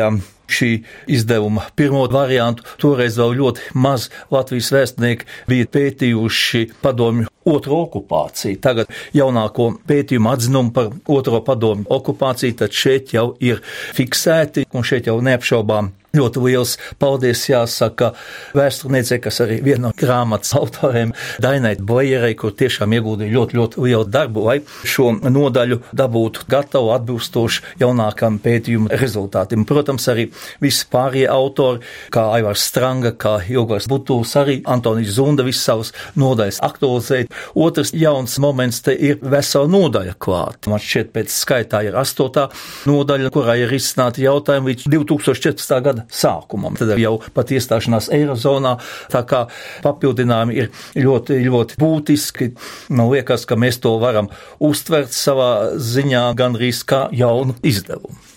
šī 0.50 0.70
izdevuma 1.10 1.68
pirmo 1.76 2.04
variantu. 2.12 2.66
Toreiz 2.80 3.18
vēl 3.20 3.38
ļoti 3.40 3.70
maz 3.74 4.10
Latvijas 4.34 4.72
vēstnieki 4.74 5.28
bija 5.50 5.70
pētījuši 5.76 6.66
padomju 6.84 7.33
otro 7.44 7.82
okupāciju. 7.86 8.60
Tagad 8.64 8.92
jaunāko 9.16 9.70
pētījumu 9.88 10.32
atzinumu 10.32 10.74
par 10.76 10.92
otro 11.10 11.42
padomju 11.44 11.88
okupāciju, 11.98 12.60
tad 12.62 12.76
šeit 12.76 13.14
jau 13.16 13.32
ir 13.44 13.62
fiksēti 13.96 14.68
un 14.72 14.86
šeit 14.86 15.10
jau 15.10 15.20
neapšaubām 15.24 15.92
Ļoti 16.14 16.42
liels 16.44 16.76
paldies 17.02 17.40
jāsaka 17.48 18.12
vēsturniecei, 18.54 19.18
kas 19.22 19.40
arī 19.42 19.58
viena 19.64 19.88
no 19.88 19.90
grāmatas 19.98 20.54
autoriem, 20.54 21.10
Dainai 21.42 21.74
Bojerei, 21.82 22.36
kur 22.38 22.54
tiešām 22.54 22.94
ieguldīja 22.94 23.34
ļoti, 23.34 23.58
ļoti 23.58 23.82
lielu 23.82 24.06
darbu, 24.14 24.44
lai 24.46 24.56
šo 24.86 25.10
nodaļu 25.18 25.80
dabūtu 25.96 26.46
gatavu 26.50 26.92
atbilstoši 26.94 27.80
jaunākam 27.82 28.38
pētījumu 28.44 28.92
rezultātiem. 28.94 29.66
Protams, 29.66 30.06
arī 30.12 30.28
visi 30.62 30.86
pārējie 30.92 31.26
autori, 31.34 31.82
kā 32.14 32.28
Aivars 32.36 32.68
Stranga, 32.70 33.10
kā 33.18 33.40
Ilgars 33.50 33.90
Butūs, 33.90 34.36
arī 34.38 34.60
Antonijs 34.70 35.16
Zunda, 35.18 35.42
visas 35.46 35.66
savas 35.66 35.92
nodaļas 36.20 36.62
aktualizēt. 36.62 37.33
Otrs 37.54 37.92
jauns 37.96 38.36
moments 38.42 38.80
te 38.84 38.94
ir 38.94 39.20
vesela 39.22 39.68
nodaļa 39.70 40.16
klāt. 40.22 40.68
Man 40.70 40.82
šķiet, 40.82 41.12
pēc 41.14 41.32
skaitā 41.34 41.82
ir 41.86 41.96
astotā 41.98 42.48
nodaļa, 42.88 43.30
kurā 43.34 43.56
ir 43.60 43.72
izsnāti 43.74 44.24
jautājumi 44.26 44.72
līdz 44.72 44.88
2014. 44.92 45.78
gada 45.84 46.06
sākumam. 46.12 46.78
Tad 46.78 46.94
jau 47.00 47.16
pat 47.34 47.54
iestāšanās 47.54 48.10
Eirozonā, 48.14 48.76
tā 49.12 49.24
kā 49.28 49.44
papildinājumi 49.84 50.60
ir 50.62 50.70
ļoti, 50.98 51.40
ļoti 51.48 51.80
būtiski. 51.80 52.52
Man 52.94 53.12
liekas, 53.12 53.46
ka 53.48 53.58
mēs 53.60 53.80
to 53.84 53.96
varam 54.02 54.30
uztvert 54.64 55.14
savā 55.14 55.50
ziņā 55.78 56.28
gandrīz 56.38 56.84
kā 56.88 57.06
jaunu 57.14 57.56
izdevumu. 57.64 58.33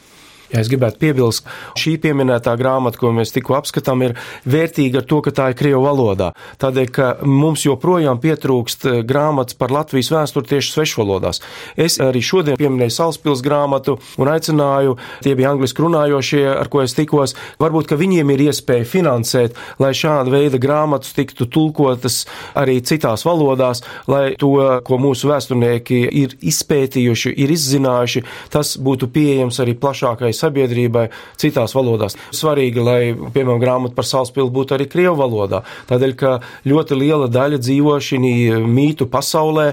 Ja 0.54 0.62
es 0.62 0.70
gribētu 0.72 1.02
piebilst, 1.02 1.48
šī 1.76 1.98
pieminētā 2.04 2.54
grāmata, 2.60 3.00
ko 3.02 3.12
mēs 3.16 3.34
tikko 3.36 3.58
apskatām, 3.58 4.06
ir 4.06 4.14
vērtīga 4.48 5.02
ar 5.02 5.08
to, 5.10 5.20
ka 5.26 5.34
tā 5.36 5.50
ir 5.52 5.58
Krievu 5.60 5.82
valodā. 5.84 6.30
Tādēļ, 6.62 6.92
ka 6.96 7.08
mums 7.28 7.66
joprojām 7.66 8.22
pietrūkst 8.24 8.88
eh, 8.88 9.00
grāmatas 9.08 9.58
par 9.60 9.74
Latvijas 9.76 10.12
vēsturi 10.14 10.48
tieši 10.54 10.72
svešvalodās. 10.72 11.42
Es 11.76 12.00
arī 12.04 12.22
šodien 12.24 12.60
pieminēju 12.60 12.96
Salaspils 12.96 13.44
grāmatu 13.44 13.98
un 14.22 14.32
aicināju, 14.32 14.96
tie 15.26 15.36
bija 15.36 15.52
angliski 15.52 15.84
runājošie, 15.84 16.46
ar 16.54 16.72
ko 16.72 16.86
es 16.86 16.96
tikos, 16.96 17.36
varbūt, 17.60 17.90
ka 17.92 18.00
viņiem 18.00 18.32
ir 18.32 18.46
iespēja 18.48 18.88
finansēt, 18.88 19.60
lai 19.84 19.92
šāda 19.98 20.32
veida 20.32 20.62
grāmatas 20.64 21.12
tiktu 21.18 21.50
tulkotas 21.52 22.22
arī 22.56 22.80
citās 22.88 23.28
valodās, 23.28 23.84
lai 24.08 24.38
to, 24.40 24.56
ko 24.88 25.02
mūsu 25.02 25.28
vēsturnieki 25.34 26.02
ir 26.24 26.40
izpētījuši, 26.40 27.36
ir 27.36 27.56
izzinājuši, 27.58 28.24
tas 28.54 28.78
būtu 28.80 29.12
pieejams 29.12 29.60
arī 29.64 29.76
plašākai 29.76 30.32
sabiedrībai 30.38 31.08
citās 31.40 31.76
valodās. 31.78 32.18
Svarīgi, 32.36 32.84
lai, 32.84 33.02
piemēram, 33.14 33.62
grāmata 33.62 33.98
par 33.98 34.08
Salaspili 34.08 34.54
būtu 34.54 34.78
arī 34.78 34.88
Krievu 34.92 35.18
valodā. 35.20 35.64
Tādēļ, 35.90 36.16
ka 36.20 36.34
ļoti 36.68 36.98
liela 37.00 37.28
daļa 37.32 37.62
dzīvo 37.64 37.98
šī 38.04 38.20
mītu 38.64 39.08
pasaulē. 39.12 39.68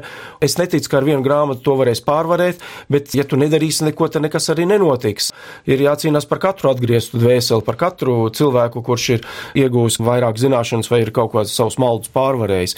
Es 0.44 0.58
neticu, 0.60 0.90
ka 0.90 1.00
ar 1.00 1.08
vienu 1.08 1.24
grāmatu 1.24 1.64
to 1.64 1.76
varēs 1.78 2.02
pārvarēt, 2.04 2.62
bet, 2.92 3.14
ja 3.16 3.26
tu 3.28 3.38
nedarīsi 3.40 3.88
neko, 3.88 4.08
tad 4.12 4.24
nekas 4.26 4.50
arī 4.52 4.66
nenotiks. 4.68 5.30
Ir 5.70 5.82
jācīnās 5.84 6.28
par 6.30 6.40
katru 6.42 6.70
atgrieztu 6.72 7.20
dvēseli, 7.20 7.64
par 7.66 7.78
katru 7.80 8.16
cilvēku, 8.34 8.82
kurš 8.84 9.08
ir 9.16 9.26
iegūst 9.58 10.02
vairāk 10.04 10.40
zināšanas 10.40 10.90
vai 10.92 11.02
ir 11.04 11.12
kaut 11.14 11.32
kāds 11.34 11.54
savus 11.56 11.78
maldus 11.80 12.12
pārvarējis. 12.14 12.76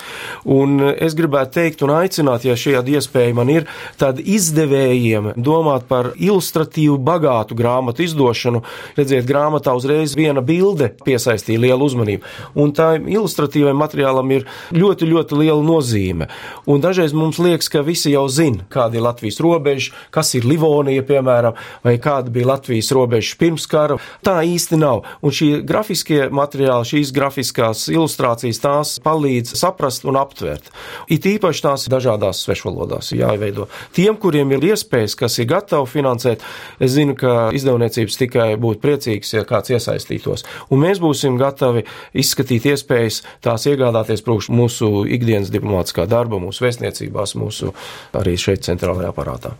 Un 0.56 0.80
es 0.92 1.16
gribētu 1.18 1.56
teikt 1.58 1.84
un 1.86 1.94
aicināt, 1.96 2.46
ja 2.46 2.56
šāda 2.58 2.96
iespēja 2.96 3.36
man 3.36 3.50
ir, 3.52 3.68
tad 4.00 4.20
izdevējiem 4.22 5.32
domāt 5.36 5.86
par 5.90 6.12
ilustratīvu, 6.16 6.98
bagātu 7.06 7.56
grāmatu 7.58 7.75
grāmatu 7.76 8.04
izdošanu, 8.04 8.62
redziet, 8.96 9.26
grāmatā 9.28 9.74
uzreiz 9.76 10.16
viena 10.16 10.40
bilde 10.40 10.90
piesaistīja 11.04 11.60
lielu 11.60 11.84
uzmanību. 11.84 12.24
Un 12.56 12.72
tā 12.72 12.96
ilustratīvajam 12.96 13.76
materiālam 13.76 14.30
ir 14.32 14.46
ļoti, 14.72 15.08
ļoti 15.10 15.40
liela 15.40 15.62
nozīme. 15.62 16.28
Un 16.66 16.80
dažreiz 16.80 17.12
mums 17.12 17.38
liekas, 17.38 17.68
ka 17.68 17.84
visi 17.84 18.14
jau 18.14 18.26
zina, 18.28 18.64
kāda 18.72 18.96
ir 18.96 19.04
Latvijas 19.04 19.40
robeža, 19.44 19.92
kas 20.10 20.34
ir 20.34 20.46
Livonija, 20.48 21.04
piemēram, 21.06 21.56
vai 21.84 21.96
kāda 22.00 22.32
bija 22.32 22.52
Latvijas 22.54 22.92
robeža 22.96 23.36
pirms 23.38 23.66
kara. 23.68 23.98
Tā 24.24 24.40
īsti 24.46 24.78
nav. 24.80 25.04
Un 25.20 25.34
šie 25.34 25.60
grafiskie 25.66 26.26
materiāli, 26.32 26.88
šīs 26.88 27.12
grafiskās 27.16 27.86
ilustrācijas, 27.92 28.62
tās 28.62 28.96
palīdz 29.04 29.56
saprast 29.58 30.06
un 30.08 30.16
aptvert. 30.20 30.72
It 31.12 31.28
īpaši 31.28 31.66
tās 31.66 31.86
dažādās 31.92 32.40
svešvalodās 32.46 33.12
jāveido. 33.16 33.68
Tiem, 33.96 34.16
kuriem 34.20 34.56
ir 34.56 34.70
iespējas, 34.72 35.16
kas 35.18 35.38
ir 35.42 35.50
gatavi 35.50 35.90
finansēt, 35.90 36.44
es 36.80 36.96
zinu, 36.96 37.16
ka 37.18 37.50
izdevniecības 37.66 38.18
tikai 38.20 38.48
būtu 38.62 38.80
priecīgs, 38.82 39.32
ja 39.34 39.44
kāds 39.48 39.72
iesaistītos. 39.74 40.44
Un 40.70 40.82
mēs 40.84 41.00
būsim 41.02 41.38
gatavi 41.40 41.84
izskatīt 42.14 42.68
iespējas 42.70 43.22
tās 43.44 43.66
iegādāties 43.66 44.22
priekš 44.26 44.50
mūsu 44.54 45.04
ikdienas 45.10 45.50
diplomātiskā 45.54 46.06
darba, 46.10 46.38
mūsu 46.42 46.66
vēstniecībās, 46.66 47.34
mūsu 47.40 47.72
arī 48.16 48.36
šeit 48.38 48.66
centrālajā 48.66 49.10
aparātā. 49.10 49.56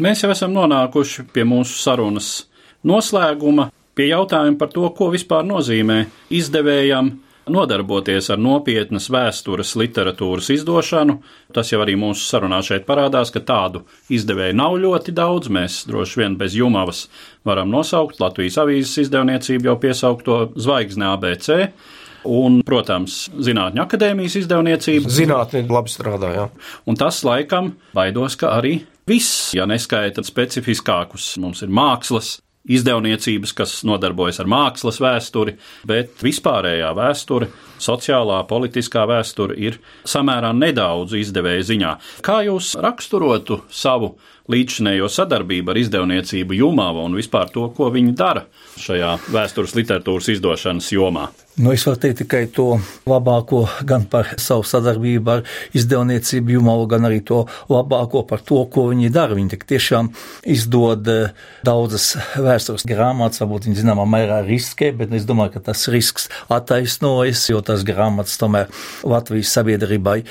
Mēs 0.00 0.24
jau 0.24 0.32
esam 0.32 0.54
nonākuši 0.56 1.26
pie 1.34 1.44
mūsu 1.44 1.76
sarunas 1.82 2.46
noslēguma, 2.88 3.68
pie 3.94 4.08
jautājuma 4.08 4.58
par 4.58 4.72
to, 4.72 4.86
ko 4.96 5.10
vispār 5.12 5.44
nozīmē 5.44 6.06
izdevējam 6.32 7.12
nodarboties 7.50 8.30
ar 8.32 8.40
nopietnas 8.40 9.08
vēstures 9.12 9.74
literatūras 9.78 10.50
izdošanu. 10.54 11.18
Tas 11.54 11.72
jau 11.72 11.80
arī 11.84 11.96
mūsu 11.98 12.24
sarunā 12.26 12.60
šeit 12.64 12.86
parādās, 12.88 13.32
ka 13.34 13.42
tādu 13.44 13.84
izdevēju 14.12 14.58
nav 14.58 14.76
ļoti 14.82 15.14
daudz. 15.16 15.50
Mēs 15.52 15.82
droši 15.90 16.22
vien 16.22 16.36
bez 16.40 16.56
Jumavas 16.58 17.06
varam 17.46 17.72
nosaukt 17.72 18.22
Latvijas 18.22 18.60
avīzes 18.62 19.06
izdevniecību 19.06 19.70
jau 19.70 19.76
piesaukto 19.82 20.38
zvaigzni 20.54 21.08
ABC. 21.08 21.50
Un, 22.22 22.60
protams, 22.62 23.24
Zinātņu 23.34 23.82
akadēmijas 23.82 24.36
izdevniecība. 24.44 25.10
Zinātnē 25.10 25.64
labi 25.66 25.90
strādā, 25.90 26.30
jā. 26.36 26.46
Un 26.86 26.98
tas 27.00 27.18
laikam 27.26 27.72
baidos, 27.96 28.38
ka 28.38 28.52
arī 28.60 28.76
viss, 29.10 29.50
ja 29.56 29.66
neskaita 29.66 30.22
specifiskākus, 30.22 31.32
mums 31.42 31.64
ir 31.66 31.74
mākslas 31.74 32.36
izdevniecības, 32.68 33.52
kas 33.58 33.74
nodarbojas 33.86 34.40
ar 34.42 34.50
mākslas 34.50 35.00
vēsturi, 35.02 35.56
bet 35.88 36.22
vispārējā 36.22 36.92
vēsture, 36.96 37.48
sociālā, 37.82 38.42
politiskā 38.50 39.04
vēsture 39.10 39.56
ir 39.58 39.80
samērā 40.06 40.52
nedaudz 40.54 41.16
izdevēja 41.18 41.66
ziņā. 41.72 41.96
Kā 42.22 42.42
jūs 42.46 42.74
raksturotu 42.82 43.62
savu 43.70 44.14
līdzšinējo 44.52 45.08
sadarbību 45.12 45.72
ar 45.72 45.80
izdevniecību 45.82 46.58
Jumava 46.60 47.06
un 47.06 47.16
vispār 47.18 47.50
to, 47.54 47.68
ko 47.76 47.90
viņi 47.94 48.16
dara 48.18 48.46
šajā 48.80 49.16
vēstures 49.32 49.76
literatūras 49.78 50.30
izdošanas 50.36 50.92
jomā? 50.94 51.30
Nu, 51.52 51.68
es 51.76 51.82
varu 51.84 51.98
teikt 52.00 52.22
tikai 52.22 52.46
to 52.48 52.78
labāko 53.04 53.66
gan 53.84 54.06
par 54.08 54.30
savu 54.40 54.64
sadarbību 54.64 55.32
ar 55.34 55.42
izdevniecību 55.76 56.54
Jumalu, 56.54 56.86
gan 56.88 57.04
arī 57.04 57.18
to 57.28 57.42
labāko 57.68 58.22
par 58.24 58.40
to, 58.40 58.62
ko 58.72 58.86
viņi 58.88 59.10
dara. 59.12 59.36
Viņi 59.36 59.58
tiešām 59.68 60.08
izdod 60.48 61.10
eh, 61.12 61.34
daudzas 61.60 62.14
vēstures 62.40 62.86
grāmatas, 62.88 63.42
varbūt 63.42 63.68
viņi 63.68 63.82
zināmā 63.82 64.06
mērā 64.08 64.40
riskē, 64.46 64.94
bet 64.96 65.12
es 65.12 65.26
domāju, 65.28 65.58
ka 65.58 65.64
tas 65.68 65.84
risks 65.92 66.30
attaisnojas, 66.48 67.44
jo 67.52 67.60
tas 67.60 67.84
grāmatas 67.84 68.40
tomēr 68.40 68.72
Latvijas 69.04 69.52
sabiedrībai 69.52 70.22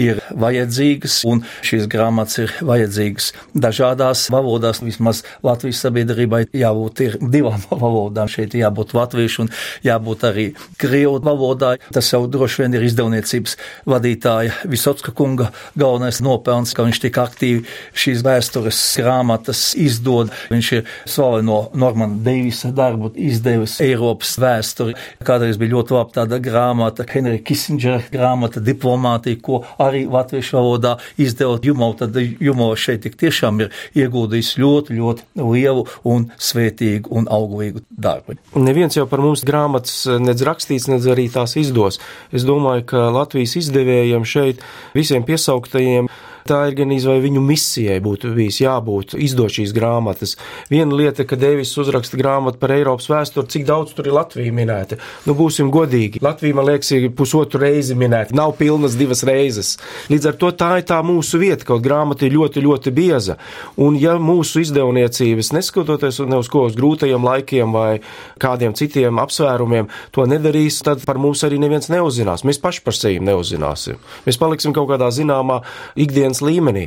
ir 0.00 0.24
vajadzīgas, 0.32 1.18
un 1.28 1.44
šīs 1.60 1.90
grāmatas 1.92 2.40
ir 2.46 2.56
vajadzīgas 2.64 3.34
dažādās 3.70 4.26
valodās. 4.32 4.82
Vismaz 4.84 5.22
Latvijas 5.46 5.80
sabiedrībai 5.84 6.44
jābūt 6.56 7.04
divām 7.30 7.62
valodām. 7.84 8.28
Šeit 8.30 8.54
jābūt 8.58 8.94
latviešu 8.96 9.46
un 9.46 9.52
jābūt 9.86 10.26
arī 10.28 10.46
krievu 10.80 11.20
valodā. 11.24 11.76
Tas 11.94 12.10
jau 12.12 12.24
droši 12.30 12.64
vien 12.64 12.76
ir 12.76 12.86
izdevniecības 12.88 13.56
vadītāja 13.88 14.68
Visotska 14.70 15.14
kunga 15.16 15.50
galvenais 15.78 16.20
nopelns, 16.24 16.74
ka 16.74 16.84
viņš 16.86 17.02
tik 17.06 17.18
aktīvi 17.20 17.64
šīs 17.96 18.24
vēstures 18.26 18.80
grāmatas 19.00 19.70
izdod. 19.78 20.32
Viņš 20.52 20.72
ir 20.78 20.90
slaveno 21.08 21.60
Normana 21.78 22.18
Deivisa 22.24 22.72
darbu 22.74 23.12
izdevis 23.16 23.78
Eiropas 23.84 24.36
vēsturi. 24.40 24.96
Kādreiz 25.26 25.58
bija 25.60 25.76
ļoti 25.76 25.96
laba 25.96 26.16
tāda 26.20 26.40
grāmata, 26.42 27.06
Henrija 27.10 27.42
Kissingera 27.46 28.02
grāmata 28.12 28.62
diplomātija, 28.64 29.40
ko 29.42 29.62
arī 29.80 30.06
latviešu 30.10 30.58
valodā 30.58 30.96
izdeva 31.20 31.58
Jumo, 31.62 31.92
tad 31.98 32.16
Jumo 32.16 32.70
šeit 32.78 33.04
tik 33.04 33.16
tiešām 33.20 33.49
tiešām 33.50 33.60
ir 33.60 33.70
ieguldījis 33.98 34.58
ļoti, 34.58 34.96
ļoti 34.98 35.22
lielu 35.40 35.86
un 36.04 36.30
svētīgu 36.38 37.10
un 37.10 37.28
auglīgu 37.28 37.82
darbu. 37.90 38.38
Neviens 38.54 38.96
jau 38.96 39.06
par 39.06 39.20
mums 39.20 39.44
grāmatas 39.44 40.06
nedz 40.20 40.42
rakstīts, 40.42 40.88
nedz 40.88 41.06
arī 41.06 41.30
tās 41.30 41.56
izdos. 41.56 42.00
Es 42.32 42.44
domāju, 42.44 42.86
ka 42.86 43.10
Latvijas 43.10 43.56
izdevējiem 43.56 44.24
šeit 44.24 44.62
visiem 44.94 45.24
piesauktajiem 45.24 46.08
Tā 46.48 46.62
ir 46.70 46.76
gan 46.78 46.92
izvēle 46.94 47.22
viņu 47.24 47.42
misijai 47.44 47.98
būtu 48.04 48.32
bijis 48.36 48.60
jābūt 48.62 49.16
izdot 49.20 49.52
šīs 49.56 49.74
grāmatas. 49.76 50.36
Viena 50.70 50.96
lieta, 50.96 51.26
ka 51.28 51.38
Deivis 51.40 51.72
uzraksta 51.80 52.18
grāmatu 52.20 52.60
par 52.60 52.74
Eiropas 52.74 53.08
vēsturi, 53.10 53.50
cik 53.50 53.66
daudz 53.68 53.94
tur 53.96 54.08
ir 54.08 54.16
Latvija 54.16 54.54
minēta. 54.54 54.98
Nu, 55.26 55.34
būsim 55.38 55.70
godīgi. 55.72 56.22
Latvija, 56.24 56.56
man 56.56 56.68
liekas, 56.70 56.92
ir 56.96 57.08
pusotru 57.16 57.62
reizi 57.64 57.96
minēta. 57.98 58.36
Nav 58.36 58.54
pilnas 58.58 58.96
divas 58.98 59.24
reizes. 59.26 59.76
Līdz 60.12 60.30
ar 60.30 60.38
to 60.40 60.52
tā 60.56 60.70
ir 60.80 60.86
tā 60.88 61.00
mūsu 61.06 61.40
vieta, 61.42 61.66
kaut 61.68 61.84
grāmata 61.84 62.26
ir 62.26 62.36
ļoti, 62.36 62.64
ļoti 62.64 62.94
bieza. 62.94 63.36
Un 63.80 63.98
ja 64.00 64.16
mūsu 64.20 64.62
izdevniecības, 64.64 65.52
neskatoties 65.56 66.22
ne 66.30 66.40
uz 66.40 66.50
ko 66.50 66.66
uz 66.68 66.76
grūtajiem 66.78 67.24
laikiem 67.26 67.74
vai 67.74 68.00
kādiem 68.40 68.76
citiem 68.78 69.20
apsvērumiem, 69.22 69.90
to 70.14 70.26
nedarīs, 70.30 70.80
tad 70.86 71.04
par 71.06 71.20
mums 71.20 71.44
arī 71.46 71.60
neviens 71.62 71.90
neuzzinās. 71.92 72.44
Mēs 72.46 72.60
paši 72.62 72.84
par 72.86 72.96
sevi 72.96 73.20
neuzzināsim. 73.24 73.98
Mēs 74.26 74.38
paliksim 74.40 74.74
kaut 74.76 74.88
kādā 74.92 75.10
zināmā 75.14 75.60
ikdienas 76.00 76.29
ikdienas 76.30 76.42
līmenī. 76.44 76.84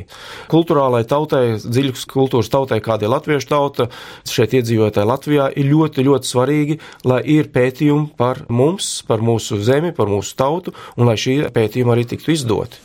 Kultūrālai 0.48 1.04
tautai, 1.06 1.58
dziļas 1.60 2.06
kultūras 2.08 2.50
tautai, 2.50 2.80
kāda 2.80 3.06
ir 3.06 3.12
latviešu 3.12 3.48
tauta, 3.48 3.88
šeit 4.26 4.54
iedzīvotāji 4.54 5.08
Latvijā, 5.08 5.50
ir 5.56 5.68
ļoti, 5.68 6.04
ļoti 6.04 6.30
svarīgi, 6.30 6.78
lai 7.04 7.22
ir 7.22 7.50
pētījumi 7.52 8.14
par 8.16 8.44
mums, 8.48 9.02
par 9.06 9.20
mūsu 9.20 9.60
zemi, 9.62 9.92
par 9.92 10.08
mūsu 10.08 10.34
tautu, 10.36 10.74
un 10.96 11.08
lai 11.08 11.16
šie 11.16 11.50
pētījumi 11.52 11.94
arī 11.94 12.04
tiktu 12.08 12.34
izdoti. 12.34 12.80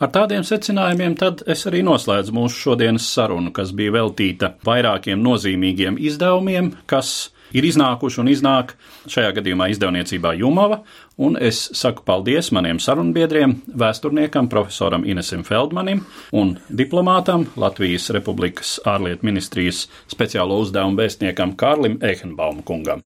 Ar 0.00 0.08
tādiem 0.08 0.40
secinājumiem 0.46 1.14
tad 1.20 1.42
es 1.50 1.66
arī 1.68 1.82
noslēdzu 1.84 2.32
mūsu 2.32 2.70
šodienas 2.70 3.04
sarunu, 3.12 3.52
kas 3.52 3.74
bija 3.76 3.92
veltīta 3.98 4.54
vairākiem 4.64 5.20
nozīmīgiem 5.20 5.98
izdevumiem, 6.00 6.72
kas 6.88 7.30
ir 7.56 7.66
iznākuši 7.66 8.20
un 8.22 8.30
iznāk 8.32 8.74
šajā 9.10 9.34
gadījumā 9.38 9.70
izdevniecībā 9.74 10.34
Jumava, 10.38 10.80
un 11.20 11.36
es 11.40 11.62
saku 11.76 12.04
paldies 12.06 12.50
maniem 12.56 12.80
sarunbiedriem, 12.82 13.56
vēsturniekam, 13.80 14.48
profesoram 14.52 15.04
Inesim 15.08 15.44
Feldmanim 15.46 16.04
un 16.32 16.56
diplomātam 16.68 17.48
Latvijas 17.60 18.10
Republikas 18.14 18.78
ārlietu 18.88 19.26
ministrijas 19.28 19.86
speciālo 20.10 20.60
uzdevumu 20.64 21.00
vēstniekam 21.02 21.56
Kārlim 21.60 22.00
Ehenbaum 22.04 22.62
kungam. 22.62 23.04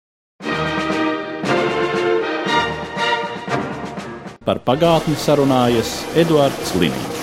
Par 4.44 4.61
pagātni 4.61 5.16
sarunājas 5.16 6.02
Eduards 6.20 6.76
Līniju. 6.76 7.13